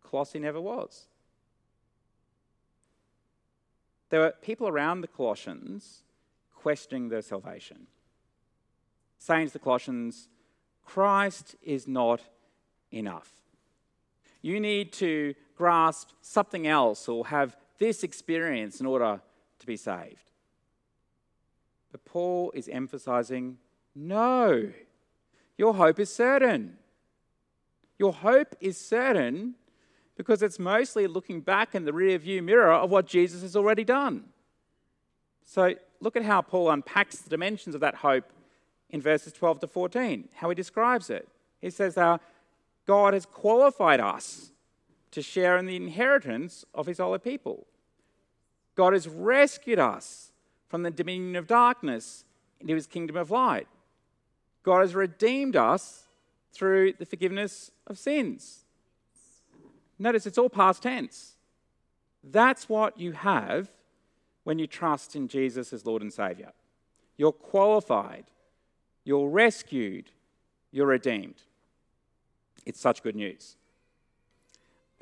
Colossae 0.03 0.39
never 0.39 0.61
was. 0.61 1.07
There 4.09 4.21
were 4.21 4.33
people 4.41 4.67
around 4.67 5.01
the 5.01 5.07
Colossians 5.07 6.03
questioning 6.55 7.09
their 7.09 7.21
salvation, 7.21 7.87
saying 9.17 9.47
to 9.47 9.53
the 9.53 9.59
Colossians, 9.59 10.29
Christ 10.85 11.55
is 11.61 11.87
not 11.87 12.21
enough. 12.91 13.31
You 14.41 14.59
need 14.59 14.93
to 14.93 15.35
grasp 15.55 16.09
something 16.21 16.65
else 16.65 17.07
or 17.07 17.27
have 17.27 17.55
this 17.79 18.03
experience 18.03 18.79
in 18.79 18.85
order 18.85 19.21
to 19.59 19.65
be 19.65 19.77
saved. 19.77 20.29
But 21.91 22.05
Paul 22.05 22.51
is 22.53 22.67
emphasizing 22.67 23.57
no, 23.95 24.71
your 25.57 25.73
hope 25.73 25.99
is 25.99 26.13
certain. 26.13 26.77
Your 27.97 28.13
hope 28.13 28.55
is 28.61 28.77
certain 28.77 29.55
because 30.15 30.41
it's 30.41 30.59
mostly 30.59 31.07
looking 31.07 31.41
back 31.41 31.75
in 31.75 31.85
the 31.85 31.91
rear 31.91 32.17
view 32.17 32.41
mirror 32.41 32.71
of 32.71 32.89
what 32.89 33.05
Jesus 33.05 33.41
has 33.41 33.55
already 33.55 33.83
done. 33.83 34.25
So 35.43 35.73
look 35.99 36.15
at 36.15 36.23
how 36.23 36.41
Paul 36.41 36.69
unpacks 36.69 37.17
the 37.17 37.29
dimensions 37.29 37.75
of 37.75 37.81
that 37.81 37.95
hope 37.95 38.31
in 38.89 39.01
verses 39.01 39.33
12 39.33 39.61
to 39.61 39.67
14, 39.67 40.29
how 40.35 40.49
he 40.49 40.55
describes 40.55 41.09
it. 41.09 41.27
He 41.59 41.69
says, 41.69 41.97
uh, 41.97 42.19
God 42.85 43.13
has 43.13 43.25
qualified 43.25 43.99
us 43.99 44.51
to 45.11 45.21
share 45.21 45.57
in 45.57 45.65
the 45.65 45.75
inheritance 45.75 46.65
of 46.73 46.85
his 46.85 46.99
holy 46.99 47.19
people. 47.19 47.65
God 48.75 48.93
has 48.93 49.07
rescued 49.07 49.79
us 49.79 50.31
from 50.67 50.83
the 50.83 50.91
dominion 50.91 51.35
of 51.35 51.47
darkness 51.47 52.23
into 52.59 52.75
his 52.75 52.87
kingdom 52.87 53.17
of 53.17 53.31
light. 53.31 53.67
God 54.63 54.81
has 54.81 54.95
redeemed 54.95 55.55
us 55.55 56.07
through 56.53 56.93
the 56.93 57.05
forgiveness 57.05 57.71
of 57.87 57.97
sins. 57.97 58.65
Notice 59.97 60.25
it's 60.25 60.37
all 60.37 60.49
past 60.49 60.83
tense. 60.83 61.35
That's 62.23 62.69
what 62.69 62.99
you 62.99 63.13
have 63.13 63.69
when 64.43 64.59
you 64.59 64.67
trust 64.67 65.15
in 65.15 65.27
Jesus 65.27 65.73
as 65.73 65.85
Lord 65.85 66.01
and 66.01 66.13
Savior. 66.13 66.51
You're 67.17 67.31
qualified, 67.31 68.25
you're 69.03 69.29
rescued, 69.29 70.11
you're 70.71 70.87
redeemed. 70.87 71.43
It's 72.65 72.79
such 72.79 73.03
good 73.03 73.15
news. 73.15 73.57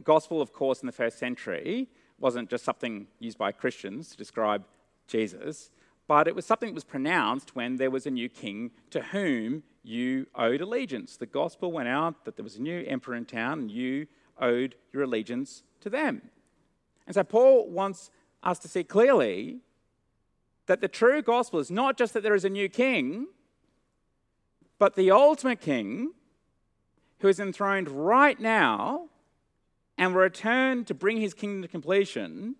Gospel, 0.03 0.41
of 0.41 0.53
course, 0.53 0.81
in 0.81 0.85
the 0.85 0.91
first 0.91 1.17
century 1.17 1.87
wasn't 2.19 2.49
just 2.49 2.63
something 2.63 3.07
used 3.19 3.37
by 3.37 3.51
Christians 3.51 4.09
to 4.09 4.17
describe 4.17 4.65
Jesus, 5.07 5.71
but 6.07 6.27
it 6.27 6.35
was 6.35 6.45
something 6.45 6.69
that 6.69 6.75
was 6.75 6.83
pronounced 6.83 7.55
when 7.55 7.77
there 7.77 7.91
was 7.91 8.05
a 8.05 8.11
new 8.11 8.29
king 8.29 8.71
to 8.91 9.01
whom 9.01 9.63
you 9.83 10.27
owed 10.35 10.61
allegiance. 10.61 11.17
The 11.17 11.25
gospel 11.25 11.71
went 11.71 11.87
out 11.87 12.25
that 12.25 12.35
there 12.35 12.43
was 12.43 12.57
a 12.57 12.61
new 12.61 12.83
emperor 12.87 13.15
in 13.15 13.25
town 13.25 13.59
and 13.59 13.71
you 13.71 14.07
owed 14.39 14.75
your 14.93 15.03
allegiance 15.03 15.63
to 15.81 15.89
them. 15.89 16.21
And 17.05 17.15
so 17.15 17.23
Paul 17.23 17.69
wants 17.69 18.11
us 18.43 18.59
to 18.59 18.67
see 18.67 18.83
clearly 18.83 19.59
that 20.67 20.81
the 20.81 20.87
true 20.87 21.21
gospel 21.21 21.59
is 21.59 21.71
not 21.71 21.97
just 21.97 22.13
that 22.13 22.23
there 22.23 22.35
is 22.35 22.45
a 22.45 22.49
new 22.49 22.69
king, 22.69 23.27
but 24.77 24.95
the 24.95 25.11
ultimate 25.11 25.61
king 25.61 26.11
who 27.19 27.27
is 27.27 27.39
enthroned 27.39 27.89
right 27.89 28.39
now 28.39 29.09
and 29.97 30.13
will 30.13 30.21
return 30.21 30.85
to 30.85 30.93
bring 30.93 31.17
his 31.17 31.33
kingdom 31.33 31.61
to 31.61 31.67
completion, 31.67 32.55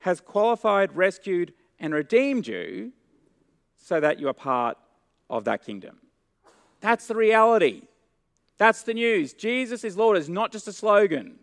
has 0.00 0.20
qualified, 0.20 0.96
rescued, 0.96 1.52
and 1.78 1.94
redeemed 1.94 2.46
you 2.46 2.92
so 3.76 4.00
that 4.00 4.18
you 4.18 4.28
are 4.28 4.34
part 4.34 4.76
of 5.28 5.44
that 5.44 5.64
kingdom. 5.64 5.98
That's 6.80 7.06
the 7.06 7.14
reality. 7.14 7.82
That's 8.58 8.82
the 8.82 8.94
news. 8.94 9.32
Jesus 9.32 9.84
is 9.84 9.96
Lord 9.96 10.16
is 10.16 10.28
not 10.28 10.52
just 10.52 10.68
a 10.68 10.72
slogan. 10.72 11.38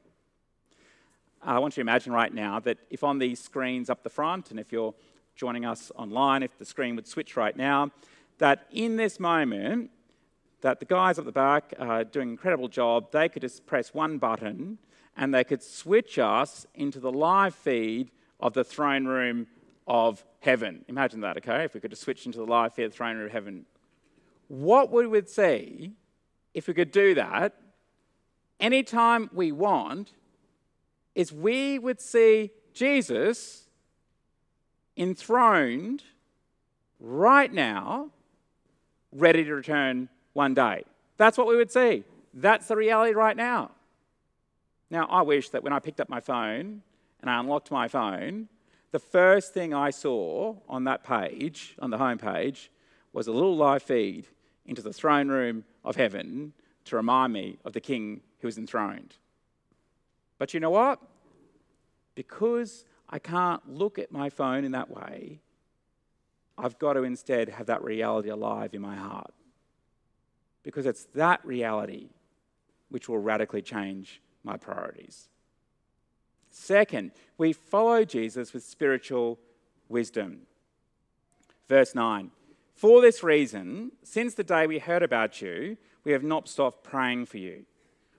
Uh, 1.45 1.51
I 1.51 1.59
want 1.59 1.77
you 1.77 1.83
to 1.83 1.89
imagine 1.89 2.11
right 2.11 2.33
now 2.33 2.59
that 2.61 2.77
if 2.89 3.03
on 3.03 3.19
these 3.19 3.39
screens 3.39 3.89
up 3.89 4.03
the 4.03 4.09
front, 4.09 4.51
and 4.51 4.59
if 4.59 4.71
you're 4.71 4.93
joining 5.35 5.65
us 5.65 5.91
online, 5.95 6.43
if 6.43 6.57
the 6.57 6.65
screen 6.65 6.95
would 6.95 7.07
switch 7.07 7.37
right 7.37 7.55
now, 7.55 7.91
that 8.39 8.67
in 8.71 8.97
this 8.97 9.19
moment, 9.19 9.91
that 10.61 10.79
the 10.79 10.85
guys 10.85 11.19
at 11.19 11.25
the 11.25 11.31
back 11.31 11.73
are 11.79 12.03
doing 12.03 12.29
an 12.29 12.33
incredible 12.33 12.67
job. 12.67 13.11
They 13.11 13.29
could 13.29 13.41
just 13.41 13.65
press 13.65 13.93
one 13.93 14.17
button 14.17 14.79
and 15.17 15.33
they 15.33 15.43
could 15.43 15.63
switch 15.63 16.19
us 16.19 16.65
into 16.75 16.99
the 16.99 17.11
live 17.11 17.55
feed 17.55 18.11
of 18.39 18.53
the 18.53 18.63
throne 18.63 19.05
room 19.05 19.47
of 19.87 20.23
heaven. 20.39 20.85
Imagine 20.87 21.21
that, 21.21 21.37
okay? 21.37 21.63
If 21.63 21.73
we 21.73 21.79
could 21.79 21.89
just 21.89 22.03
switch 22.03 22.25
into 22.25 22.37
the 22.37 22.45
live 22.45 22.73
feed 22.73 22.83
of 22.83 22.91
the 22.91 22.97
throne 22.97 23.17
room 23.17 23.25
of 23.25 23.31
heaven. 23.31 23.65
What 24.47 24.91
we 24.91 25.07
would 25.07 25.25
we 25.25 25.29
see 25.29 25.93
if 26.53 26.67
we 26.67 26.73
could 26.73 26.91
do 26.91 27.15
that 27.15 27.55
anytime 28.59 29.29
we 29.33 29.51
want 29.51 30.13
is 31.15 31.33
we 31.33 31.79
would 31.79 31.99
see 31.99 32.51
Jesus 32.73 33.67
enthroned 34.95 36.03
right 36.99 37.51
now, 37.51 38.09
ready 39.11 39.43
to 39.43 39.53
return 39.53 40.09
one 40.33 40.53
day. 40.53 40.83
That's 41.17 41.37
what 41.37 41.47
we 41.47 41.55
would 41.55 41.71
see. 41.71 42.03
That's 42.33 42.67
the 42.67 42.75
reality 42.75 43.13
right 43.13 43.35
now. 43.35 43.71
Now, 44.89 45.05
I 45.09 45.21
wish 45.21 45.49
that 45.49 45.63
when 45.63 45.73
I 45.73 45.79
picked 45.79 45.99
up 45.99 46.09
my 46.09 46.19
phone 46.19 46.81
and 47.21 47.29
I 47.29 47.39
unlocked 47.39 47.71
my 47.71 47.87
phone, 47.87 48.47
the 48.91 48.99
first 48.99 49.53
thing 49.53 49.73
I 49.73 49.89
saw 49.89 50.55
on 50.69 50.85
that 50.85 51.03
page, 51.03 51.75
on 51.79 51.89
the 51.89 51.97
home 51.97 52.17
page, 52.17 52.71
was 53.11 53.27
a 53.27 53.31
little 53.31 53.57
live 53.57 53.83
feed 53.83 54.27
into 54.65 54.81
the 54.81 54.93
throne 54.93 55.27
room 55.27 55.65
of 55.83 55.95
heaven 55.95 56.53
to 56.85 56.95
remind 56.95 57.33
me 57.33 57.57
of 57.65 57.73
the 57.73 57.81
king 57.81 58.21
who 58.39 58.47
was 58.47 58.57
enthroned. 58.57 59.15
But 60.37 60.53
you 60.53 60.59
know 60.59 60.69
what? 60.69 61.01
Because 62.15 62.85
I 63.09 63.19
can't 63.19 63.67
look 63.69 63.99
at 63.99 64.11
my 64.11 64.29
phone 64.29 64.63
in 64.63 64.71
that 64.71 64.89
way, 64.89 65.41
I've 66.57 66.79
got 66.79 66.93
to 66.93 67.03
instead 67.03 67.49
have 67.49 67.67
that 67.67 67.83
reality 67.83 68.29
alive 68.29 68.73
in 68.73 68.81
my 68.81 68.95
heart. 68.95 69.33
Because 70.63 70.85
it's 70.85 71.05
that 71.15 71.43
reality 71.45 72.09
which 72.89 73.07
will 73.07 73.19
radically 73.19 73.61
change 73.61 74.21
my 74.47 74.57
priorities. 74.57 75.29
Second, 76.49 77.11
we 77.37 77.53
follow 77.53 78.03
Jesus 78.03 78.53
with 78.53 78.63
spiritual 78.63 79.37
wisdom. 79.89 80.47
Verse 81.67 81.93
9 81.93 82.31
For 82.73 83.01
this 83.01 83.21
reason, 83.21 83.91
since 84.03 84.33
the 84.33 84.43
day 84.43 84.65
we 84.65 84.79
heard 84.79 85.03
about 85.03 85.41
you, 85.41 85.77
we 86.03 86.13
have 86.13 86.23
not 86.23 86.47
stopped 86.47 86.83
praying 86.83 87.25
for 87.25 87.37
you. 87.37 87.65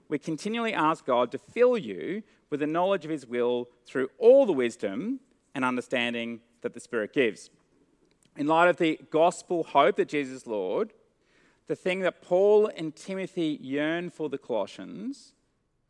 We 0.09 0.19
continually 0.19 0.75
ask 0.75 1.05
God 1.05 1.33
to 1.33 1.39
fill 1.39 1.77
you 1.77 2.23
with 2.51 2.61
the 2.61 2.67
knowledge 2.67 3.05
of 3.05 3.11
his 3.11 3.27
will 3.27 3.69
through 3.87 4.09
all 4.19 4.47
the 4.47 4.53
wisdom 4.53 5.21
and 5.55 5.65
understanding 5.65 6.41
that 6.63 6.75
the 6.75 6.81
Spirit 6.81 7.13
gives. 7.13 7.51
In 8.37 8.47
light 8.47 8.69
of 8.69 8.77
the 8.77 9.01
gospel 9.11 9.65
hope 9.65 9.97
that 9.97 10.09
Jesus 10.09 10.43
is 10.43 10.47
Lord, 10.47 10.93
the 11.67 11.77
thing 11.77 12.01
that 12.01 12.23
Paul 12.23 12.71
and 12.75 12.95
Timothy 12.95 13.59
yearn 13.61 14.11
for 14.11 14.29
the 14.29 14.39
Colossians, 14.39 15.33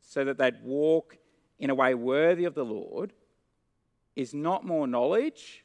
so 0.09 0.25
that 0.25 0.39
they'd 0.39 0.63
walk 0.63 1.19
in 1.59 1.69
a 1.69 1.75
way 1.75 1.95
worthy 1.95 2.47
of 2.47 2.55
the 2.55 2.65
Lord, 2.65 3.13
is 4.17 4.33
not 4.33 4.65
more 4.65 4.87
knowledge, 4.87 5.65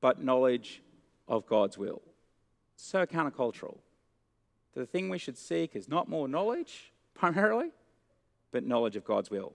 but 0.00 0.24
knowledge 0.24 0.82
of 1.28 1.46
God's 1.46 1.76
will. 1.76 2.00
So 2.76 3.04
countercultural. 3.04 3.76
The 4.74 4.86
thing 4.86 5.10
we 5.10 5.18
should 5.18 5.36
seek 5.36 5.76
is 5.76 5.86
not 5.86 6.08
more 6.08 6.28
knowledge, 6.28 6.92
primarily, 7.14 7.72
but 8.52 8.64
knowledge 8.64 8.96
of 8.96 9.04
God's 9.04 9.30
will. 9.30 9.52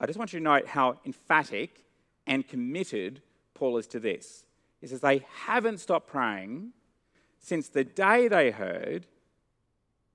I 0.00 0.06
just 0.06 0.18
want 0.18 0.32
you 0.32 0.38
to 0.38 0.44
note 0.44 0.66
how 0.66 0.98
emphatic 1.04 1.84
and 2.26 2.48
committed 2.48 3.20
Paul 3.52 3.76
is 3.76 3.86
to 3.88 4.00
this. 4.00 4.46
He 4.80 4.86
says 4.86 5.00
they 5.00 5.26
haven't 5.44 5.80
stopped 5.80 6.08
praying 6.08 6.72
since 7.38 7.68
the 7.68 7.84
day 7.84 8.26
they 8.26 8.50
heard, 8.50 9.06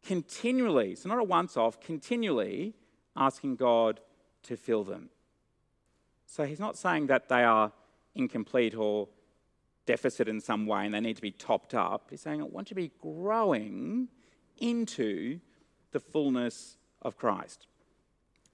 continually, 0.06 0.96
so 0.96 1.10
not 1.10 1.20
a 1.20 1.24
once 1.24 1.58
off, 1.58 1.80
continually 1.80 2.74
asking 3.16 3.56
God 3.56 4.00
to 4.44 4.56
fill 4.56 4.84
them. 4.84 5.10
So 6.26 6.46
he's 6.46 6.60
not 6.60 6.78
saying 6.78 7.08
that 7.08 7.30
they 7.30 7.44
are 7.44 7.72
incomplete 8.14 8.76
or 8.76 9.10
deficit 9.86 10.28
in 10.28 10.40
some 10.42 10.66
way 10.66 10.86
and 10.86 10.94
they 10.94 11.00
need 11.00 11.16
to 11.16 11.22
be 11.22 11.32
topped 11.32 11.74
up. 11.74 12.08
He's 12.10 12.22
saying, 12.22 12.42
I 12.42 12.46
want 12.46 12.68
to 12.68 12.76
be 12.76 12.92
growing 13.02 14.08
into 14.58 15.40
the 15.92 16.00
fullness 16.00 16.78
of 17.02 17.18
Christ. 17.18 17.68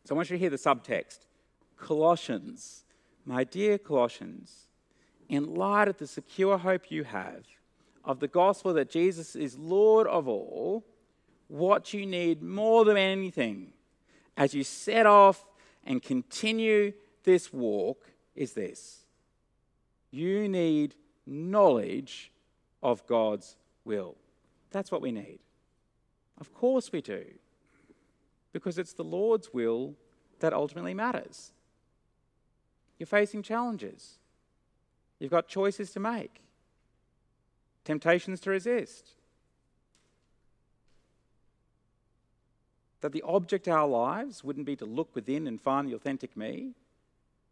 So 0.06 0.14
I 0.14 0.18
want 0.18 0.30
you 0.30 0.36
to 0.36 0.40
hear 0.40 0.50
the 0.50 0.58
subtext 0.58 1.20
Colossians, 1.78 2.86
my 3.26 3.44
dear 3.44 3.78
Colossians, 3.78 4.68
in 5.30 5.56
light 5.56 5.88
of 5.88 5.98
the 5.98 6.08
secure 6.08 6.58
hope 6.58 6.92
you 6.92 7.04
have 7.04 7.46
of 8.04 8.20
the 8.20 8.28
gospel 8.28 8.74
that 8.74 8.90
Jesus 8.90 9.36
is 9.36 9.58
Lord 9.58 10.08
of 10.08 10.28
all, 10.28 10.84
what 11.52 11.94
you 11.94 12.06
need 12.06 12.42
more 12.42 12.86
than 12.86 12.96
anything 12.96 13.74
as 14.38 14.54
you 14.54 14.64
set 14.64 15.06
off 15.06 15.44
and 15.86 16.02
continue 16.02 16.94
this 17.26 17.52
walk 17.52 18.10
is 18.36 18.54
this 18.54 19.04
you 20.12 20.48
need 20.48 20.96
knowledge 21.26 22.32
of 22.82 23.06
God's 23.06 23.56
will. 23.86 24.16
That's 24.72 24.92
what 24.92 25.02
we 25.02 25.12
need. 25.12 25.40
Of 26.40 26.54
course, 26.54 26.92
we 26.92 27.02
do 27.02 27.26
because 28.54 28.78
it's 28.78 28.94
the 28.94 29.04
Lord's 29.04 29.54
will 29.54 29.96
that 30.40 30.54
ultimately 30.54 30.94
matters. 30.94 31.52
You're 32.98 33.08
facing 33.08 33.44
challenges, 33.44 34.20
you've 35.20 35.32
got 35.32 35.50
choices 35.50 35.92
to 35.92 36.00
make, 36.00 36.42
temptations 37.84 38.40
to 38.42 38.52
resist. 38.52 39.16
That 43.02 43.12
the 43.12 43.24
object 43.24 43.68
of 43.68 43.74
our 43.74 43.88
lives 43.88 44.44
wouldn't 44.44 44.66
be 44.66 44.76
to 44.78 44.86
look 44.86 45.14
within 45.16 45.48
and 45.48 45.60
find 45.60 45.88
the 45.88 45.96
authentic 45.96 46.38
me 46.38 46.74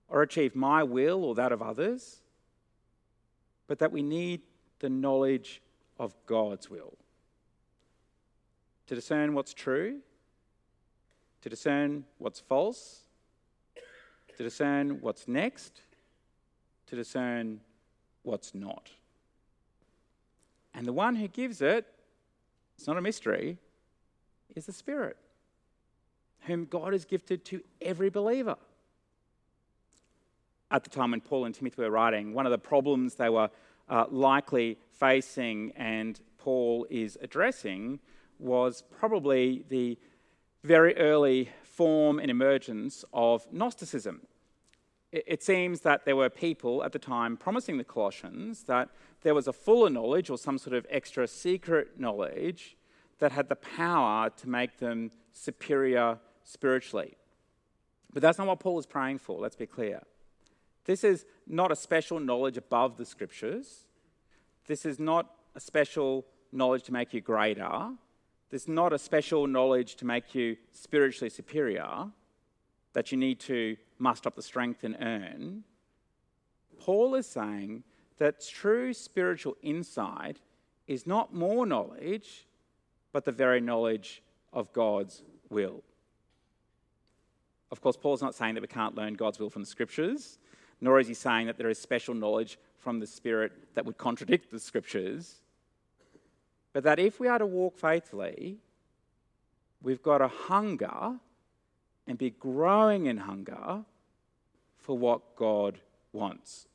or 0.08 0.22
achieve 0.22 0.56
my 0.56 0.84
will 0.84 1.24
or 1.24 1.36
that 1.36 1.52
of 1.52 1.62
others, 1.62 2.22
but 3.68 3.80
that 3.80 3.92
we 3.92 4.02
need 4.02 4.42
the 4.80 4.90
knowledge 4.90 5.62
of 6.00 6.16
God's 6.26 6.70
will. 6.70 6.94
To 8.88 8.96
discern 8.96 9.34
what's 9.34 9.54
true 9.54 10.00
to 11.42 11.50
discern 11.50 12.04
what's 12.18 12.40
false, 12.40 13.02
to 14.38 14.44
discern 14.44 15.02
what's 15.02 15.28
next, 15.28 15.82
to 16.88 16.96
discern 16.96 17.62
what's 18.24 18.54
not. 18.54 18.90
And 20.74 20.86
the 20.86 20.94
one 20.94 21.16
who 21.16 21.28
gives 21.28 21.62
it, 21.62 21.86
it's 22.78 22.88
not 22.88 22.98
a 22.98 23.02
mystery, 23.02 23.58
is 24.56 24.66
the 24.66 24.74
Spirit, 24.74 25.18
whom 26.42 26.66
God 26.66 26.94
has 26.94 27.06
gifted 27.06 27.46
to 27.46 27.62
every 27.82 28.10
believer. 28.10 28.56
At 30.72 30.84
the 30.84 30.90
time 30.90 31.12
when 31.12 31.22
Paul 31.22 31.46
and 31.46 31.56
Timothy 31.56 31.82
were 31.82 31.90
writing, 31.90 32.34
one 32.34 32.46
of 32.46 32.52
the 32.52 32.58
problems 32.58 33.16
they 33.16 33.30
were 33.30 33.50
uh, 33.90 34.06
likely 34.10 34.78
facing 34.92 35.72
and 35.76 36.20
Paul 36.38 36.86
is 36.90 37.18
addressing 37.22 38.00
was 38.38 38.84
probably 38.98 39.66
the 39.70 39.98
very 40.64 40.96
early 40.98 41.50
form 41.64 42.20
and 42.20 42.30
emergence 42.30 43.04
of 43.14 43.48
Gnosticism. 43.52 44.22
It 45.12 45.42
seems 45.42 45.82
that 45.82 46.06
there 46.06 46.16
were 46.16 46.30
people 46.30 46.84
at 46.84 46.92
the 46.92 47.00
time 47.00 47.36
promising 47.36 47.78
the 47.78 47.84
Colossians 47.84 48.64
that 48.64 48.90
there 49.24 49.34
was 49.34 49.48
a 49.48 49.54
fuller 49.54 49.90
knowledge 49.90 50.30
or 50.30 50.38
some 50.38 50.60
sort 50.60 50.76
of 50.76 50.86
extra 50.90 51.28
secret 51.28 52.00
knowledge 52.00 52.78
that 53.18 53.32
had 53.32 53.50
the 53.50 53.56
power 53.56 54.30
to 54.30 54.50
make 54.50 54.78
them 54.78 55.12
superior 55.32 56.20
spiritually. 56.50 57.16
But 58.12 58.24
that's 58.24 58.40
not 58.40 58.48
what 58.48 58.60
Paul 58.60 58.80
is 58.80 58.88
praying 58.88 59.20
for, 59.20 59.40
let's 59.40 59.56
be 59.56 59.68
clear. 59.68 60.02
This 60.86 61.04
is 61.04 61.26
not 61.46 61.72
a 61.72 61.76
special 61.76 62.20
knowledge 62.20 62.58
above 62.58 62.98
the 62.98 63.06
scriptures. 63.06 63.86
This 64.66 64.86
is 64.86 65.00
not 65.00 65.30
a 65.54 65.60
special 65.60 66.26
knowledge 66.52 66.84
to 66.84 66.94
make 66.94 67.14
you 67.14 67.22
greater. 67.22 67.92
There's 68.50 68.68
not 68.68 68.94
a 68.94 68.98
special 68.98 69.46
knowledge 69.46 69.96
to 69.98 70.06
make 70.06 70.34
you 70.34 70.58
spiritually 70.72 71.30
superior 71.30 72.08
that 72.94 73.12
you 73.12 73.18
need 73.18 73.40
to 73.42 73.78
muster 74.00 74.28
up 74.28 74.36
the 74.36 74.42
strength 74.42 74.84
and 74.84 74.98
earn. 75.00 75.64
Paul 76.80 77.14
is 77.14 77.28
saying 77.28 77.84
that 78.18 78.44
true 78.50 78.94
spiritual 78.94 79.56
insight 79.62 80.40
is 80.88 81.06
not 81.06 81.32
more 81.32 81.68
knowledge, 81.68 82.48
but 83.14 83.26
the 83.26 83.32
very 83.32 83.62
knowledge 83.62 84.24
of 84.52 84.74
God's 84.74 85.22
will. 85.50 85.84
Of 87.72 87.82
course, 87.82 87.98
Paul's 87.98 88.22
not 88.22 88.36
saying 88.36 88.56
that 88.56 88.62
we 88.62 88.68
can't 88.68 88.96
learn 88.96 89.14
God's 89.14 89.40
will 89.40 89.50
from 89.50 89.62
the 89.62 89.68
scriptures. 89.68 90.40
nor 90.82 91.00
is 91.00 91.08
he 91.08 91.14
saying 91.14 91.48
that 91.48 91.58
there 91.58 91.70
is 91.70 91.78
special 91.78 92.14
knowledge 92.14 92.58
from 92.78 93.00
the 93.00 93.08
Spirit 93.08 93.52
that 93.76 93.86
would 93.86 93.98
contradict 93.98 94.50
the 94.50 94.60
scriptures. 94.60 95.42
But 96.72 96.84
that 96.84 97.00
if 97.00 97.20
we 97.20 97.28
are 97.28 97.38
to 97.38 97.46
walk 97.46 97.78
faithfully, 97.78 98.60
we've 99.82 100.02
got 100.02 100.20
to 100.20 100.30
hunger 100.30 101.20
and 102.08 102.18
be 102.18 102.30
growing 102.30 103.08
in 103.08 103.18
hunger 103.18 103.84
for 104.78 104.98
what 104.98 105.36
God 105.36 105.80
wants. 106.14 106.68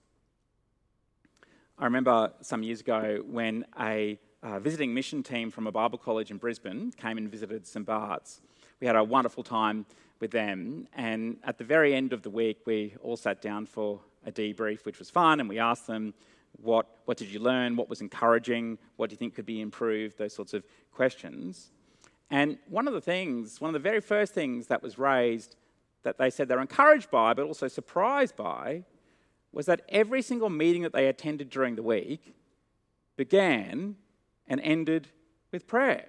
I 1.79 1.85
remember 1.85 2.33
some 2.41 2.63
years 2.63 2.81
ago 2.81 3.25
when 3.27 3.65
a 3.81 4.19
uh, 4.43 4.59
visiting 4.61 4.93
mission 4.93 5.23
team 5.23 5.51
from 5.51 5.67
a 5.67 5.73
Bible 5.73 5.99
college 5.99 6.31
in 6.31 6.37
Brisbane 6.37 6.93
came 6.93 7.17
and 7.17 7.31
visited 7.31 7.67
St. 7.67 7.85
Bart's. 7.85 8.43
We 8.79 8.87
had 8.87 8.95
a 8.95 9.03
wonderful 9.03 9.43
time 9.43 9.87
with 10.25 10.31
them, 10.31 10.89
and 10.95 11.37
at 11.45 11.59
the 11.59 11.65
very 11.65 11.95
end 11.95 12.15
of 12.15 12.23
the 12.23 12.31
week, 12.31 12.61
we 12.65 12.95
all 13.03 13.15
sat 13.15 13.43
down 13.43 13.67
for 13.67 14.01
a 14.25 14.33
debrief, 14.33 14.87
which 14.87 14.99
was 14.99 15.11
fun, 15.11 15.39
and 15.39 15.47
we 15.51 15.59
asked 15.59 15.87
them, 15.87 16.15
what, 16.63 16.87
what 17.05 17.19
did 17.19 17.29
you 17.29 17.41
learn? 17.41 17.77
What 17.77 17.91
was 17.91 18.01
encouraging? 18.01 18.79
What 18.97 19.11
do 19.11 19.13
you 19.13 19.19
think 19.19 19.35
could 19.35 19.45
be 19.45 19.61
improved? 19.61 20.17
Those 20.17 20.33
sorts 20.33 20.55
of 20.55 20.65
questions. 20.93 21.73
And 22.31 22.57
one 22.71 22.89
of 22.89 22.95
the 22.95 23.03
things, 23.03 23.61
one 23.61 23.69
of 23.69 23.75
the 23.75 23.91
very 23.91 24.01
first 24.01 24.33
things 24.33 24.67
that 24.69 24.83
was 24.83 24.99
raised 24.99 25.57
that 26.05 26.17
they 26.17 26.31
said 26.31 26.49
they 26.49 26.55
were 26.55 26.63
encouraged 26.63 27.11
by, 27.11 27.35
but 27.35 27.45
also 27.45 27.69
surprised 27.69 28.35
by, 28.35 28.85
was 29.53 29.67
that 29.67 29.83
every 29.91 30.23
single 30.23 30.49
meeting 30.49 30.81
that 30.85 30.95
they 30.95 31.07
attended 31.07 31.51
during 31.51 31.77
the 31.77 31.83
week 31.83 32.35
began 33.19 33.97
and 34.49 34.59
ended 34.63 35.09
with 35.53 35.67
prayer. 35.67 36.07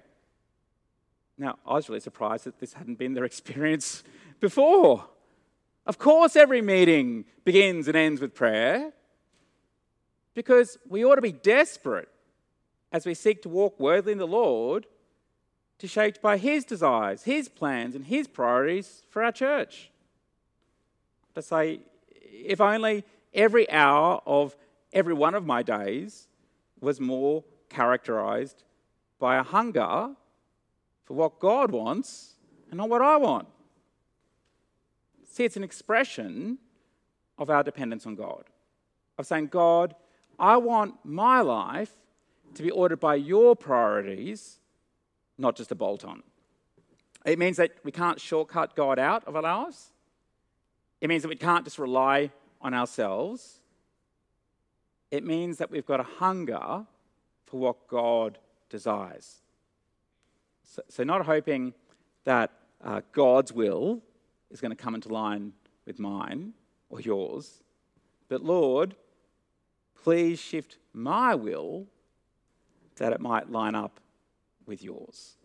Now, 1.38 1.58
I 1.66 1.74
was 1.74 1.88
really 1.88 2.00
surprised 2.00 2.44
that 2.44 2.58
this 2.58 2.72
hadn't 2.72 2.98
been 2.98 3.14
their 3.14 3.24
experience 3.24 4.02
before. 4.40 5.04
Of 5.86 5.98
course, 5.98 6.34
every 6.34 6.62
meeting 6.62 7.24
begins 7.44 7.86
and 7.86 7.96
ends 7.96 8.20
with 8.20 8.34
prayer 8.34 8.92
because 10.34 10.78
we 10.88 11.04
ought 11.04 11.14
to 11.16 11.22
be 11.22 11.32
desperate 11.32 12.08
as 12.92 13.06
we 13.06 13.14
seek 13.14 13.42
to 13.42 13.48
walk 13.48 13.78
worthily 13.78 14.12
in 14.12 14.18
the 14.18 14.26
Lord 14.26 14.86
to 15.78 15.86
shaped 15.86 16.22
by 16.22 16.38
His 16.38 16.64
desires, 16.64 17.22
His 17.24 17.48
plans, 17.48 17.94
and 17.94 18.06
His 18.06 18.26
priorities 18.26 19.02
for 19.10 19.22
our 19.22 19.32
church. 19.32 19.90
To 21.34 21.42
say, 21.42 21.80
if 22.10 22.60
only 22.60 23.04
every 23.34 23.70
hour 23.70 24.22
of 24.26 24.56
every 24.92 25.14
one 25.14 25.34
of 25.34 25.44
my 25.44 25.62
days 25.62 26.28
was 26.80 27.00
more 27.00 27.44
characterized 27.68 28.64
by 29.18 29.36
a 29.36 29.42
hunger 29.42 30.14
for 31.06 31.14
what 31.14 31.38
God 31.38 31.70
wants 31.70 32.34
and 32.70 32.78
not 32.78 32.90
what 32.90 33.00
I 33.00 33.16
want. 33.16 33.48
See, 35.24 35.44
it's 35.44 35.56
an 35.56 35.64
expression 35.64 36.58
of 37.38 37.48
our 37.48 37.62
dependence 37.62 38.06
on 38.06 38.16
God, 38.16 38.44
of 39.18 39.26
saying, 39.26 39.46
God, 39.46 39.94
I 40.38 40.56
want 40.56 40.94
my 41.04 41.40
life 41.40 41.92
to 42.54 42.62
be 42.62 42.70
ordered 42.70 43.00
by 43.00 43.14
your 43.14 43.54
priorities, 43.54 44.58
not 45.38 45.56
just 45.56 45.70
a 45.70 45.74
bolt 45.74 46.04
on. 46.04 46.22
It 47.24 47.38
means 47.38 47.56
that 47.56 47.72
we 47.84 47.92
can't 47.92 48.20
shortcut 48.20 48.74
God 48.74 48.98
out 48.98 49.24
of 49.26 49.36
our 49.36 49.42
lives. 49.42 49.90
It 51.00 51.08
means 51.08 51.22
that 51.22 51.28
we 51.28 51.36
can't 51.36 51.64
just 51.64 51.78
rely 51.78 52.30
on 52.60 52.72
ourselves. 52.72 53.60
It 55.10 55.24
means 55.24 55.58
that 55.58 55.70
we've 55.70 55.86
got 55.86 56.00
a 56.00 56.04
hunger 56.04 56.86
for 57.44 57.60
what 57.60 57.86
God 57.88 58.38
desires. 58.70 59.42
So, 60.66 60.82
so 60.88 61.04
not 61.04 61.24
hoping 61.24 61.72
that 62.24 62.50
uh, 62.84 63.00
God's 63.12 63.52
will 63.52 64.02
is 64.50 64.60
going 64.60 64.70
to 64.70 64.76
come 64.76 64.94
into 64.94 65.08
line 65.08 65.52
with 65.86 65.98
mine 65.98 66.52
or 66.90 67.00
yours, 67.00 67.62
but 68.28 68.42
Lord, 68.42 68.96
please 70.02 70.38
shift 70.38 70.78
my 70.92 71.34
will 71.34 71.86
that 72.96 73.12
it 73.12 73.20
might 73.20 73.50
line 73.50 73.74
up 73.74 74.00
with 74.66 74.82
yours. 74.82 75.36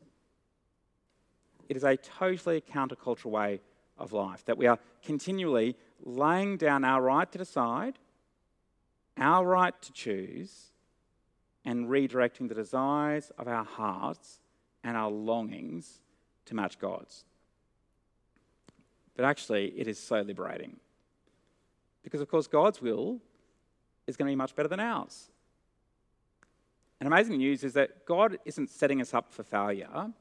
It 1.69 1.77
is 1.77 1.83
a 1.83 1.95
totally 1.95 2.61
countercultural 2.61 3.31
way 3.31 3.61
of 3.97 4.13
life, 4.13 4.43
that 4.45 4.57
we 4.57 4.65
are 4.65 4.79
continually 5.03 5.75
laying 6.03 6.57
down 6.57 6.83
our 6.83 7.01
right 7.01 7.31
to 7.31 7.37
decide, 7.37 7.99
our 9.17 9.45
right 9.45 9.79
to 9.81 9.91
choose, 9.93 10.71
and 11.63 11.87
redirecting 11.87 12.49
the 12.49 12.55
desires 12.55 13.31
of 13.37 13.47
our 13.47 13.63
hearts 13.63 14.39
and 14.83 14.97
our 14.97 15.09
longings 15.09 15.99
to 16.45 16.55
match 16.55 16.79
God's. 16.79 17.23
But 19.15 19.25
actually, 19.25 19.67
it 19.77 19.87
is 19.87 19.99
so 19.99 20.21
liberating. 20.21 20.77
Because, 22.03 22.21
of 22.21 22.29
course, 22.29 22.47
God's 22.47 22.81
will 22.81 23.19
is 24.07 24.17
going 24.17 24.27
to 24.27 24.31
be 24.31 24.35
much 24.35 24.55
better 24.55 24.67
than 24.67 24.79
ours. 24.79 25.29
And 26.99 27.07
amazing 27.07 27.37
news 27.37 27.63
is 27.63 27.73
that 27.73 28.05
God 28.05 28.37
isn't 28.45 28.69
setting 28.69 29.01
us 29.01 29.13
up 29.13 29.31
for 29.31 29.43
failure. 29.43 30.11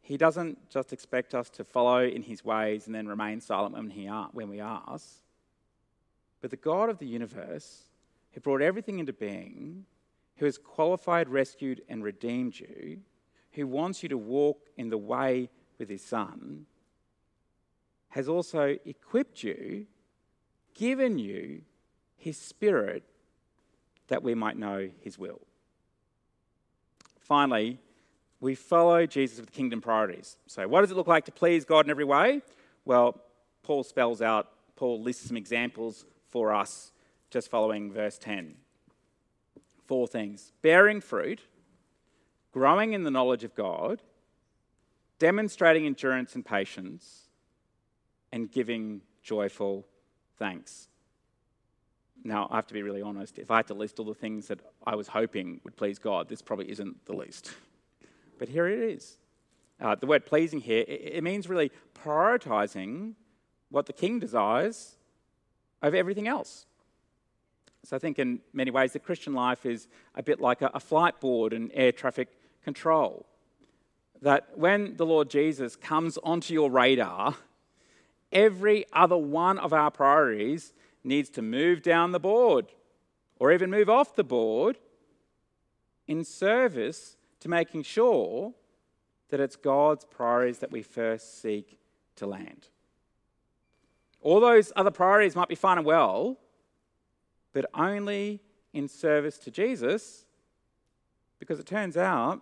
He 0.00 0.16
doesn't 0.16 0.68
just 0.68 0.92
expect 0.92 1.34
us 1.34 1.48
to 1.50 1.64
follow 1.64 2.04
in 2.04 2.22
his 2.22 2.44
ways 2.44 2.86
and 2.86 2.94
then 2.94 3.08
remain 3.08 3.40
silent 3.40 3.74
when, 3.74 3.90
he 3.90 4.08
are, 4.08 4.28
when 4.32 4.48
we 4.48 4.60
ask. 4.60 5.08
But 6.40 6.50
the 6.50 6.56
God 6.56 6.90
of 6.90 6.98
the 6.98 7.06
universe, 7.06 7.84
who 8.32 8.40
brought 8.40 8.60
everything 8.60 8.98
into 8.98 9.12
being, 9.12 9.86
who 10.36 10.44
has 10.44 10.58
qualified, 10.58 11.28
rescued, 11.28 11.80
and 11.88 12.02
redeemed 12.02 12.58
you, 12.58 12.98
who 13.54 13.66
wants 13.66 14.02
you 14.02 14.08
to 14.08 14.18
walk 14.18 14.58
in 14.76 14.90
the 14.90 14.98
way 14.98 15.50
with 15.78 15.88
his 15.88 16.02
son, 16.02 16.66
has 18.10 18.28
also 18.28 18.76
equipped 18.84 19.42
you, 19.42 19.86
given 20.74 21.18
you 21.18 21.62
his 22.16 22.36
spirit 22.36 23.02
that 24.08 24.22
we 24.22 24.34
might 24.34 24.56
know 24.56 24.88
his 25.00 25.18
will. 25.18 25.40
Finally, 27.18 27.78
we 28.40 28.54
follow 28.54 29.06
Jesus 29.06 29.40
with 29.40 29.52
kingdom 29.52 29.80
priorities. 29.80 30.36
So, 30.46 30.68
what 30.68 30.82
does 30.82 30.90
it 30.90 30.96
look 30.96 31.06
like 31.06 31.24
to 31.24 31.32
please 31.32 31.64
God 31.64 31.86
in 31.86 31.90
every 31.90 32.04
way? 32.04 32.42
Well, 32.84 33.20
Paul 33.62 33.82
spells 33.82 34.20
out, 34.20 34.48
Paul 34.76 35.00
lists 35.00 35.26
some 35.26 35.36
examples 35.36 36.04
for 36.28 36.52
us 36.52 36.92
just 37.30 37.50
following 37.50 37.90
verse 37.90 38.18
10. 38.18 38.54
Four 39.86 40.06
things 40.06 40.52
bearing 40.62 41.00
fruit, 41.00 41.40
growing 42.54 42.92
in 42.92 43.02
the 43.02 43.10
knowledge 43.10 43.42
of 43.42 43.52
God, 43.56 44.00
demonstrating 45.18 45.86
endurance 45.86 46.36
and 46.36 46.46
patience, 46.46 47.24
and 48.30 48.50
giving 48.50 49.00
joyful 49.24 49.84
thanks. 50.38 50.88
Now, 52.22 52.46
I 52.52 52.56
have 52.56 52.68
to 52.68 52.74
be 52.74 52.82
really 52.82 53.02
honest. 53.02 53.40
If 53.40 53.50
I 53.50 53.56
had 53.56 53.66
to 53.66 53.74
list 53.74 53.98
all 53.98 54.06
the 54.06 54.14
things 54.14 54.46
that 54.46 54.60
I 54.86 54.94
was 54.94 55.08
hoping 55.08 55.60
would 55.64 55.76
please 55.76 55.98
God, 55.98 56.28
this 56.28 56.42
probably 56.42 56.70
isn't 56.70 57.04
the 57.06 57.12
least. 57.12 57.52
But 58.38 58.48
here 58.48 58.68
it 58.68 58.78
is. 58.78 59.18
Uh, 59.80 59.96
the 59.96 60.06
word 60.06 60.24
pleasing 60.24 60.60
here, 60.60 60.84
it, 60.86 61.16
it 61.16 61.24
means 61.24 61.48
really 61.48 61.72
prioritizing 62.04 63.14
what 63.68 63.86
the 63.86 63.92
king 63.92 64.20
desires 64.20 64.94
over 65.82 65.96
everything 65.96 66.28
else. 66.28 66.66
So 67.82 67.96
I 67.96 67.98
think 67.98 68.20
in 68.20 68.40
many 68.52 68.70
ways 68.70 68.92
the 68.92 69.00
Christian 69.00 69.34
life 69.34 69.66
is 69.66 69.88
a 70.14 70.22
bit 70.22 70.40
like 70.40 70.62
a, 70.62 70.70
a 70.72 70.80
flight 70.80 71.20
board 71.20 71.52
and 71.52 71.72
air 71.74 71.90
traffic 71.90 72.28
control. 72.64 73.26
That 74.22 74.56
when 74.56 74.96
the 74.96 75.06
Lord 75.06 75.30
Jesus 75.30 75.76
comes 75.76 76.18
onto 76.18 76.54
your 76.54 76.70
radar, 76.70 77.36
every 78.32 78.86
other 78.92 79.16
one 79.16 79.58
of 79.58 79.72
our 79.72 79.90
priorities 79.90 80.72
needs 81.04 81.28
to 81.30 81.42
move 81.42 81.82
down 81.82 82.12
the 82.12 82.20
board 82.20 82.66
or 83.38 83.52
even 83.52 83.70
move 83.70 83.90
off 83.90 84.16
the 84.16 84.24
board 84.24 84.78
in 86.06 86.24
service 86.24 87.16
to 87.40 87.48
making 87.48 87.82
sure 87.82 88.54
that 89.28 89.40
it's 89.40 89.56
God's 89.56 90.04
priorities 90.04 90.58
that 90.58 90.72
we 90.72 90.82
first 90.82 91.42
seek 91.42 91.78
to 92.16 92.26
land. 92.26 92.68
All 94.20 94.40
those 94.40 94.72
other 94.76 94.90
priorities 94.90 95.36
might 95.36 95.48
be 95.48 95.54
fine 95.54 95.76
and 95.76 95.86
well, 95.86 96.38
but 97.52 97.66
only 97.74 98.40
in 98.72 98.88
service 98.88 99.38
to 99.38 99.50
Jesus, 99.50 100.24
because 101.38 101.58
it 101.58 101.66
turns 101.66 101.96
out 101.96 102.40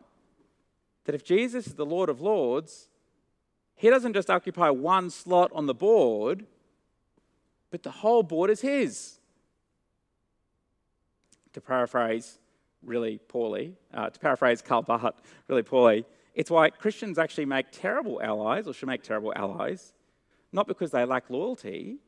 that 1.04 1.14
if 1.14 1.24
Jesus 1.24 1.66
is 1.66 1.74
the 1.74 1.86
Lord 1.86 2.08
of 2.08 2.20
Lords, 2.20 2.88
he 3.74 3.90
doesn't 3.90 4.12
just 4.12 4.30
occupy 4.30 4.70
one 4.70 5.10
slot 5.10 5.50
on 5.54 5.66
the 5.66 5.74
board, 5.74 6.46
but 7.70 7.82
the 7.82 7.90
whole 7.90 8.22
board 8.22 8.50
is 8.50 8.60
his. 8.60 9.18
To 11.54 11.60
paraphrase 11.60 12.38
really 12.82 13.18
poorly, 13.28 13.74
uh, 13.92 14.10
to 14.10 14.18
paraphrase 14.18 14.62
Karl 14.62 14.82
Barth 14.82 15.20
really 15.48 15.62
poorly, 15.62 16.04
it's 16.34 16.50
why 16.50 16.70
Christians 16.70 17.18
actually 17.18 17.44
make 17.44 17.66
terrible 17.72 18.22
allies 18.22 18.66
or 18.66 18.72
should 18.72 18.88
make 18.88 19.02
terrible 19.02 19.32
allies, 19.36 19.92
not 20.52 20.66
because 20.66 20.90
they 20.90 21.04
lack 21.04 21.28
loyalty, 21.28 21.98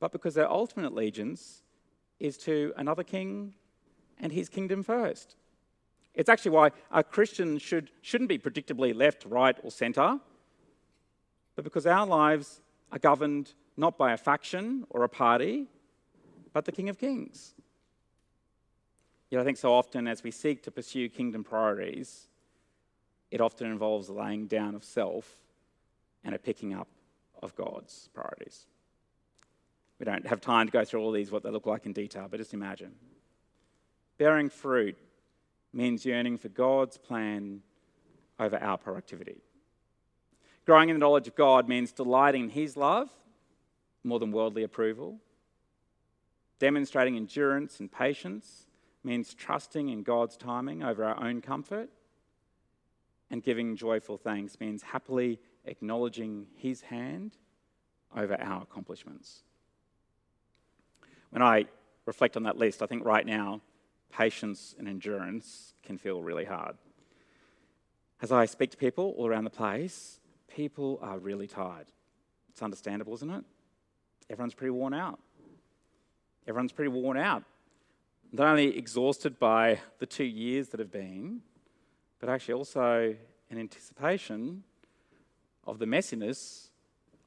but 0.00 0.12
because 0.12 0.34
their 0.34 0.50
ultimate 0.50 0.92
allegiance 0.92 1.62
is 2.18 2.36
to 2.38 2.72
another 2.76 3.04
king 3.04 3.54
and 4.18 4.32
his 4.32 4.48
kingdom 4.48 4.82
first. 4.82 5.36
It's 6.18 6.28
actually 6.28 6.50
why 6.50 6.72
a 6.90 7.04
Christian 7.04 7.58
should, 7.58 7.92
shouldn't 8.02 8.28
be 8.28 8.38
predictably 8.38 8.92
left, 8.94 9.24
right, 9.24 9.56
or 9.62 9.70
centre, 9.70 10.18
but 11.54 11.62
because 11.62 11.86
our 11.86 12.04
lives 12.04 12.60
are 12.90 12.98
governed 12.98 13.54
not 13.76 13.96
by 13.96 14.12
a 14.12 14.16
faction 14.16 14.84
or 14.90 15.04
a 15.04 15.08
party, 15.08 15.66
but 16.52 16.64
the 16.64 16.72
King 16.72 16.88
of 16.88 16.98
Kings. 16.98 17.54
Yet 19.30 19.40
I 19.40 19.44
think 19.44 19.58
so 19.58 19.72
often 19.72 20.08
as 20.08 20.24
we 20.24 20.32
seek 20.32 20.64
to 20.64 20.72
pursue 20.72 21.08
kingdom 21.08 21.44
priorities, 21.44 22.26
it 23.30 23.40
often 23.40 23.68
involves 23.68 24.10
laying 24.10 24.48
down 24.48 24.74
of 24.74 24.82
self 24.82 25.36
and 26.24 26.34
a 26.34 26.38
picking 26.38 26.74
up 26.74 26.88
of 27.40 27.54
God's 27.54 28.08
priorities. 28.12 28.66
We 30.00 30.04
don't 30.04 30.26
have 30.26 30.40
time 30.40 30.66
to 30.66 30.72
go 30.72 30.84
through 30.84 31.00
all 31.00 31.12
these, 31.12 31.30
what 31.30 31.44
they 31.44 31.50
look 31.50 31.66
like 31.66 31.86
in 31.86 31.92
detail, 31.92 32.26
but 32.28 32.38
just 32.38 32.54
imagine. 32.54 32.94
Bearing 34.16 34.48
fruit 34.48 34.96
means 35.78 36.04
yearning 36.04 36.36
for 36.36 36.48
God's 36.48 36.98
plan 36.98 37.60
over 38.40 38.58
our 38.58 38.76
productivity. 38.76 39.40
Growing 40.66 40.88
in 40.88 40.96
the 40.96 41.00
knowledge 41.00 41.28
of 41.28 41.36
God 41.36 41.68
means 41.68 41.92
delighting 41.92 42.42
in 42.42 42.50
His 42.50 42.76
love 42.76 43.08
more 44.02 44.18
than 44.18 44.32
worldly 44.32 44.64
approval. 44.64 45.20
Demonstrating 46.58 47.16
endurance 47.16 47.78
and 47.78 47.92
patience 47.92 48.66
means 49.04 49.34
trusting 49.34 49.88
in 49.88 50.02
God's 50.02 50.36
timing 50.36 50.82
over 50.82 51.04
our 51.04 51.22
own 51.22 51.40
comfort. 51.40 51.88
And 53.30 53.40
giving 53.40 53.76
joyful 53.76 54.16
thanks 54.16 54.58
means 54.58 54.82
happily 54.82 55.38
acknowledging 55.64 56.48
His 56.56 56.80
hand 56.80 57.36
over 58.16 58.34
our 58.40 58.62
accomplishments. 58.62 59.44
When 61.30 61.40
I 61.40 61.66
reflect 62.04 62.36
on 62.36 62.42
that 62.42 62.56
list, 62.56 62.82
I 62.82 62.86
think 62.86 63.04
right 63.04 63.24
now, 63.24 63.60
patience 64.12 64.74
and 64.78 64.88
endurance 64.88 65.74
can 65.82 65.98
feel 65.98 66.22
really 66.22 66.44
hard. 66.44 66.76
As 68.20 68.32
I 68.32 68.46
speak 68.46 68.70
to 68.72 68.76
people 68.76 69.14
all 69.16 69.26
around 69.26 69.44
the 69.44 69.50
place, 69.50 70.20
people 70.48 70.98
are 71.02 71.18
really 71.18 71.46
tired. 71.46 71.86
It's 72.50 72.62
understandable, 72.62 73.14
isn't 73.14 73.30
it? 73.30 73.44
Everyone's 74.28 74.54
pretty 74.54 74.70
worn 74.70 74.92
out. 74.92 75.20
Everyone's 76.46 76.72
pretty 76.72 76.90
worn 76.90 77.16
out. 77.16 77.44
Not 78.32 78.46
only 78.48 78.76
exhausted 78.76 79.38
by 79.38 79.80
the 79.98 80.06
two 80.06 80.24
years 80.24 80.68
that 80.70 80.80
have 80.80 80.90
been, 80.90 81.40
but 82.18 82.28
actually 82.28 82.54
also 82.54 83.14
in 83.50 83.58
anticipation 83.58 84.64
of 85.66 85.78
the 85.78 85.86
messiness 85.86 86.68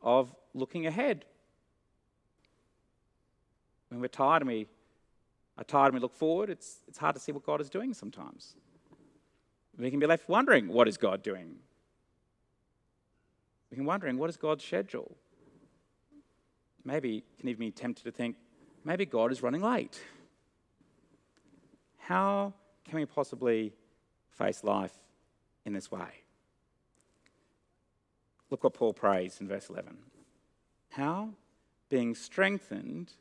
of 0.02 0.36
looking 0.54 0.86
ahead. 0.86 1.26
When 3.90 4.02
we're 4.02 4.08
tired 4.08 4.42
and 4.42 4.50
we 4.50 4.68
are 5.58 5.64
tired 5.64 5.88
and 5.88 5.96
we 5.96 6.00
look 6.00 6.14
forward, 6.14 6.50
it's, 6.50 6.78
it's 6.88 6.98
hard 6.98 7.16
to 7.16 7.22
see 7.22 7.32
what 7.32 7.46
God 7.46 7.62
is 7.62 7.70
doing 7.70 7.94
sometimes. 7.94 8.56
We 9.78 9.90
can 9.90 10.00
be 10.00 10.06
left 10.06 10.30
wondering, 10.30 10.68
what 10.68 10.88
is 10.88 10.98
God 10.98 11.24
doing? 11.24 11.56
We 13.70 13.76
can 13.76 13.84
be 13.84 13.88
wondering, 13.88 14.18
what 14.18 14.30
is 14.30 14.38
God's 14.38 14.64
schedule? 14.64 15.16
Maybe 16.84 17.24
can 17.40 17.50
even 17.50 17.60
be 17.60 17.72
tempted 17.72 18.04
to 18.04 18.12
think, 18.12 18.36
maybe 18.84 19.06
God 19.06 19.32
is 19.32 19.42
running 19.42 19.62
late. 19.62 20.02
How 21.98 22.54
can 22.88 23.00
we 23.00 23.06
possibly 23.06 23.74
face 24.30 24.64
life 24.64 24.94
in 25.66 25.74
this 25.74 25.92
way? 25.92 26.24
Look 28.50 28.64
what 28.64 28.74
Paul 28.74 28.94
prays 28.94 29.40
in 29.40 29.48
verse 29.48 29.70
11. 29.70 29.98
How? 30.90 31.30
Being 31.90 32.16
strengthened 32.16 33.14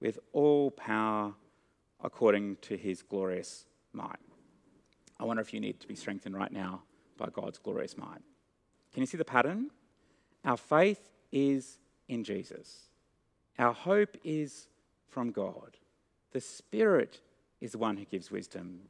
with 0.00 0.18
all 0.32 0.70
power 0.70 1.34
according 2.04 2.56
to 2.56 2.76
his 2.76 3.02
glorious 3.02 3.64
might. 3.92 4.20
I 5.18 5.24
wonder 5.24 5.40
if 5.40 5.54
you 5.54 5.58
need 5.58 5.80
to 5.80 5.88
be 5.88 5.96
strengthened 5.96 6.36
right 6.36 6.52
now 6.52 6.82
by 7.16 7.28
God's 7.32 7.58
glorious 7.58 7.96
might. 7.96 8.20
Can 8.92 9.02
you 9.02 9.06
see 9.06 9.16
the 9.16 9.24
pattern? 9.24 9.70
Our 10.44 10.56
faith 10.56 11.10
is 11.32 11.78
in 12.08 12.22
Jesus. 12.22 12.88
Our 13.58 13.72
hope 13.72 14.16
is 14.22 14.68
from 15.08 15.32
God. 15.32 15.78
The 16.32 16.40
Spirit 16.40 17.20
is 17.60 17.72
the 17.72 17.78
one 17.78 17.96
who 17.96 18.04
gives 18.04 18.30
wisdom, 18.30 18.80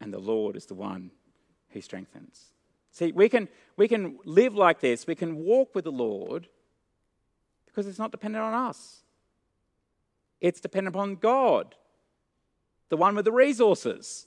and 0.00 0.12
the 0.12 0.18
Lord 0.18 0.56
is 0.56 0.66
the 0.66 0.74
one 0.74 1.10
who 1.70 1.80
strengthens. 1.80 2.50
See, 2.90 3.12
we 3.12 3.28
can, 3.28 3.48
we 3.76 3.88
can 3.88 4.18
live 4.24 4.54
like 4.54 4.80
this, 4.80 5.06
we 5.06 5.14
can 5.14 5.36
walk 5.44 5.74
with 5.74 5.84
the 5.84 5.92
Lord 5.92 6.48
because 7.66 7.86
it's 7.86 7.98
not 7.98 8.12
dependent 8.12 8.44
on 8.44 8.54
us. 8.54 9.02
It's 10.40 10.60
dependent 10.60 10.94
upon 10.94 11.16
God, 11.16 11.74
the 12.88 12.96
one 12.96 13.14
with 13.14 13.24
the 13.24 13.32
resources. 13.32 14.26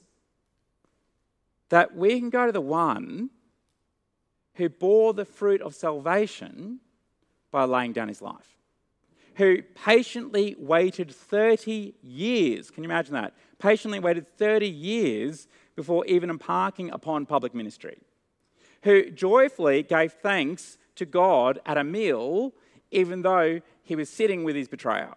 That 1.69 1.95
we 1.95 2.19
can 2.19 2.29
go 2.29 2.45
to 2.45 2.51
the 2.51 2.61
one 2.61 3.29
who 4.55 4.69
bore 4.69 5.13
the 5.13 5.25
fruit 5.25 5.61
of 5.61 5.75
salvation 5.75 6.79
by 7.51 7.65
laying 7.65 7.93
down 7.93 8.07
his 8.07 8.21
life 8.21 8.57
who 9.37 9.61
patiently 9.61 10.55
waited 10.57 11.11
30 11.11 11.93
years. 12.01 12.71
Can 12.71 12.83
you 12.83 12.89
imagine 12.89 13.13
that? 13.13 13.35
Patiently 13.59 13.99
waited 13.99 14.27
30 14.37 14.67
years 14.67 15.47
before 15.75 16.05
even 16.07 16.31
embarking 16.31 16.89
upon 16.89 17.27
public 17.27 17.53
ministry. 17.53 17.99
Who 18.83 19.11
joyfully 19.11 19.83
gave 19.83 20.13
thanks 20.13 20.79
to 20.95 21.05
God 21.05 21.59
at 21.67 21.77
a 21.77 21.83
meal, 21.83 22.53
even 22.89 23.21
though 23.21 23.61
he 23.83 23.95
was 23.95 24.09
sitting 24.09 24.43
with 24.43 24.55
his 24.55 24.67
betrayer. 24.67 25.13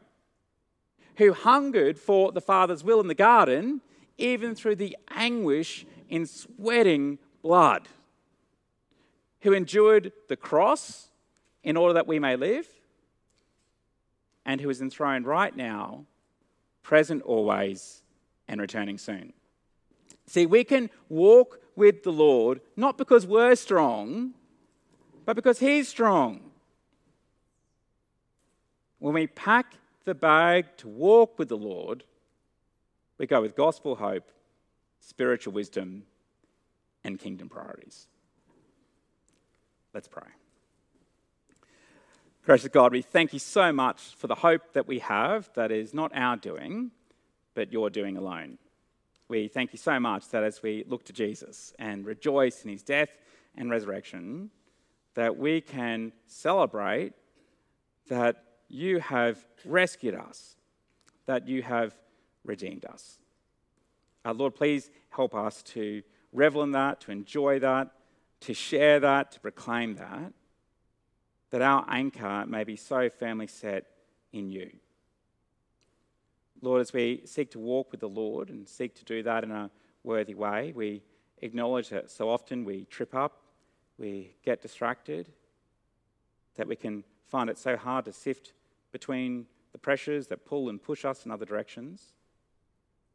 Who 1.20 1.34
hungered 1.34 1.98
for 1.98 2.32
the 2.32 2.40
Father's 2.40 2.82
will 2.82 2.98
in 2.98 3.06
the 3.06 3.14
garden, 3.14 3.82
even 4.16 4.54
through 4.54 4.76
the 4.76 4.96
anguish 5.10 5.84
in 6.08 6.24
sweating 6.24 7.18
blood. 7.42 7.90
Who 9.42 9.52
endured 9.52 10.12
the 10.28 10.36
cross 10.36 11.10
in 11.62 11.76
order 11.76 11.92
that 11.92 12.06
we 12.06 12.18
may 12.18 12.36
live 12.36 12.66
and 14.46 14.62
who 14.62 14.70
is 14.70 14.80
enthroned 14.80 15.26
right 15.26 15.54
now, 15.54 16.06
present 16.82 17.20
always, 17.24 18.02
and 18.48 18.58
returning 18.58 18.96
soon. 18.96 19.34
See, 20.26 20.46
we 20.46 20.64
can 20.64 20.88
walk 21.10 21.60
with 21.76 22.02
the 22.02 22.12
Lord 22.12 22.62
not 22.76 22.96
because 22.96 23.26
we're 23.26 23.56
strong, 23.56 24.32
but 25.26 25.36
because 25.36 25.58
He's 25.58 25.86
strong. 25.86 26.50
When 29.00 29.12
we 29.12 29.26
pack 29.26 29.74
the 30.10 30.14
bag 30.16 30.66
to 30.76 30.88
walk 30.88 31.38
with 31.38 31.48
the 31.48 31.56
Lord, 31.56 32.02
we 33.16 33.28
go 33.28 33.40
with 33.40 33.54
gospel 33.54 33.94
hope, 33.94 34.32
spiritual 34.98 35.52
wisdom, 35.52 36.02
and 37.04 37.16
kingdom 37.16 37.48
priorities. 37.48 38.08
Let's 39.94 40.08
pray. 40.08 40.26
Gracious 42.44 42.70
God, 42.70 42.90
we 42.90 43.02
thank 43.02 43.32
you 43.32 43.38
so 43.38 43.72
much 43.72 44.16
for 44.16 44.26
the 44.26 44.34
hope 44.34 44.72
that 44.72 44.88
we 44.88 44.98
have 44.98 45.48
that 45.54 45.70
is 45.70 45.94
not 45.94 46.10
our 46.12 46.36
doing, 46.36 46.90
but 47.54 47.72
your 47.72 47.88
doing 47.88 48.16
alone. 48.16 48.58
We 49.28 49.46
thank 49.46 49.72
you 49.72 49.78
so 49.78 50.00
much 50.00 50.28
that 50.30 50.42
as 50.42 50.60
we 50.60 50.82
look 50.88 51.04
to 51.04 51.12
Jesus 51.12 51.72
and 51.78 52.04
rejoice 52.04 52.64
in 52.64 52.70
his 52.70 52.82
death 52.82 53.10
and 53.56 53.70
resurrection, 53.70 54.50
that 55.14 55.36
we 55.36 55.60
can 55.60 56.10
celebrate 56.26 57.12
that 58.08 58.49
you 58.70 59.00
have 59.00 59.44
rescued 59.64 60.14
us, 60.14 60.56
that 61.26 61.48
you 61.48 61.62
have 61.62 61.94
redeemed 62.44 62.84
us. 62.84 63.18
Lord, 64.24 64.54
please 64.54 64.90
help 65.10 65.34
us 65.34 65.62
to 65.62 66.02
revel 66.32 66.62
in 66.62 66.72
that, 66.72 67.00
to 67.02 67.12
enjoy 67.12 67.58
that, 67.58 67.90
to 68.40 68.54
share 68.54 69.00
that, 69.00 69.32
to 69.32 69.40
proclaim 69.40 69.96
that 69.96 70.32
that 71.50 71.62
our 71.62 71.84
anchor 71.88 72.44
may 72.46 72.64
be 72.64 72.76
so 72.76 73.10
firmly 73.10 73.46
set 73.46 73.86
in 74.32 74.50
you. 74.50 74.70
Lord, 76.62 76.80
as 76.80 76.92
we 76.92 77.22
seek 77.24 77.50
to 77.52 77.58
walk 77.58 77.90
with 77.90 78.00
the 78.00 78.08
Lord 78.08 78.50
and 78.50 78.68
seek 78.68 78.94
to 78.96 79.04
do 79.04 79.22
that 79.24 79.44
in 79.44 79.50
a 79.50 79.70
worthy 80.04 80.34
way, 80.34 80.72
we 80.74 81.02
acknowledge 81.42 81.88
that 81.88 82.10
so 82.10 82.28
often 82.28 82.64
we 82.64 82.84
trip 82.84 83.14
up, 83.14 83.42
we 83.98 84.34
get 84.44 84.62
distracted, 84.62 85.32
that 86.56 86.68
we 86.68 86.76
can 86.76 87.02
find 87.26 87.50
it 87.50 87.58
so 87.58 87.76
hard 87.76 88.04
to 88.04 88.12
sift 88.12 88.52
between 88.92 89.46
the 89.72 89.78
pressures 89.78 90.26
that 90.28 90.44
pull 90.44 90.68
and 90.68 90.82
push 90.82 91.04
us 91.04 91.24
in 91.24 91.30
other 91.30 91.46
directions. 91.46 92.12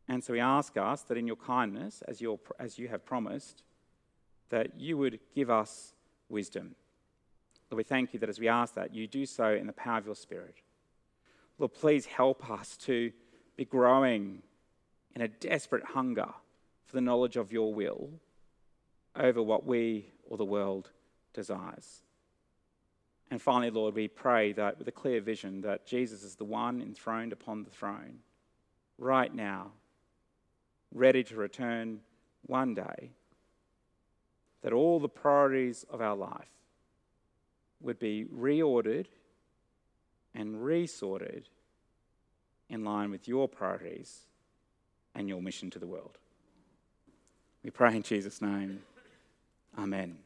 And 0.07 0.23
so 0.23 0.33
we 0.33 0.39
ask 0.39 0.77
us 0.77 1.01
that 1.03 1.17
in 1.17 1.27
your 1.27 1.35
kindness, 1.35 2.03
as, 2.07 2.21
as 2.59 2.77
you 2.79 2.88
have 2.88 3.05
promised, 3.05 3.63
that 4.49 4.79
you 4.79 4.97
would 4.97 5.19
give 5.33 5.49
us 5.49 5.93
wisdom 6.29 6.75
Lord, 7.69 7.77
we 7.77 7.83
thank 7.83 8.13
you 8.13 8.19
that 8.19 8.29
as 8.29 8.39
we 8.39 8.47
ask 8.47 8.75
that, 8.75 8.93
you 8.93 9.07
do 9.07 9.25
so 9.25 9.53
in 9.53 9.67
the 9.67 9.73
power 9.73 9.97
of 9.97 10.05
your 10.05 10.15
Spirit. 10.15 10.55
Lord, 11.57 11.73
please 11.73 12.05
help 12.05 12.49
us 12.49 12.77
to 12.77 13.11
be 13.55 13.65
growing 13.65 14.43
in 15.15 15.21
a 15.21 15.27
desperate 15.27 15.83
hunger 15.83 16.29
for 16.85 16.95
the 16.95 17.01
knowledge 17.01 17.38
of 17.38 17.51
your 17.51 17.73
will 17.73 18.09
over 19.15 19.41
what 19.41 19.65
we 19.65 20.11
or 20.29 20.38
the 20.38 20.45
world 20.45 20.91
desires. 21.33 22.01
And 23.31 23.41
finally, 23.41 23.71
Lord, 23.71 23.95
we 23.95 24.07
pray 24.07 24.53
that 24.53 24.77
with 24.77 24.88
a 24.88 24.91
clear 24.91 25.19
vision 25.19 25.61
that 25.61 25.85
Jesus 25.85 26.23
is 26.23 26.35
the 26.35 26.45
one 26.45 26.81
enthroned 26.81 27.33
upon 27.33 27.63
the 27.63 27.71
throne 27.71 28.19
right 28.97 29.33
now, 29.33 29.71
ready 30.93 31.23
to 31.23 31.35
return 31.35 32.01
one 32.45 32.75
day, 32.75 33.11
that 34.61 34.73
all 34.73 34.99
the 34.99 35.09
priorities 35.09 35.85
of 35.89 36.01
our 36.01 36.15
life 36.15 36.49
would 37.81 37.99
be 37.99 38.25
reordered 38.25 39.07
and 40.33 40.63
resorted 40.63 41.49
in 42.69 42.83
line 42.83 43.11
with 43.11 43.27
your 43.27 43.47
priorities 43.47 44.21
and 45.13 45.29
your 45.29 45.41
mission 45.41 45.69
to 45.69 45.79
the 45.79 45.88
world. 45.88 46.17
We 47.63 47.69
pray 47.69 47.95
in 47.95 48.03
Jesus' 48.03 48.41
name. 48.41 48.81
Amen. 49.77 50.24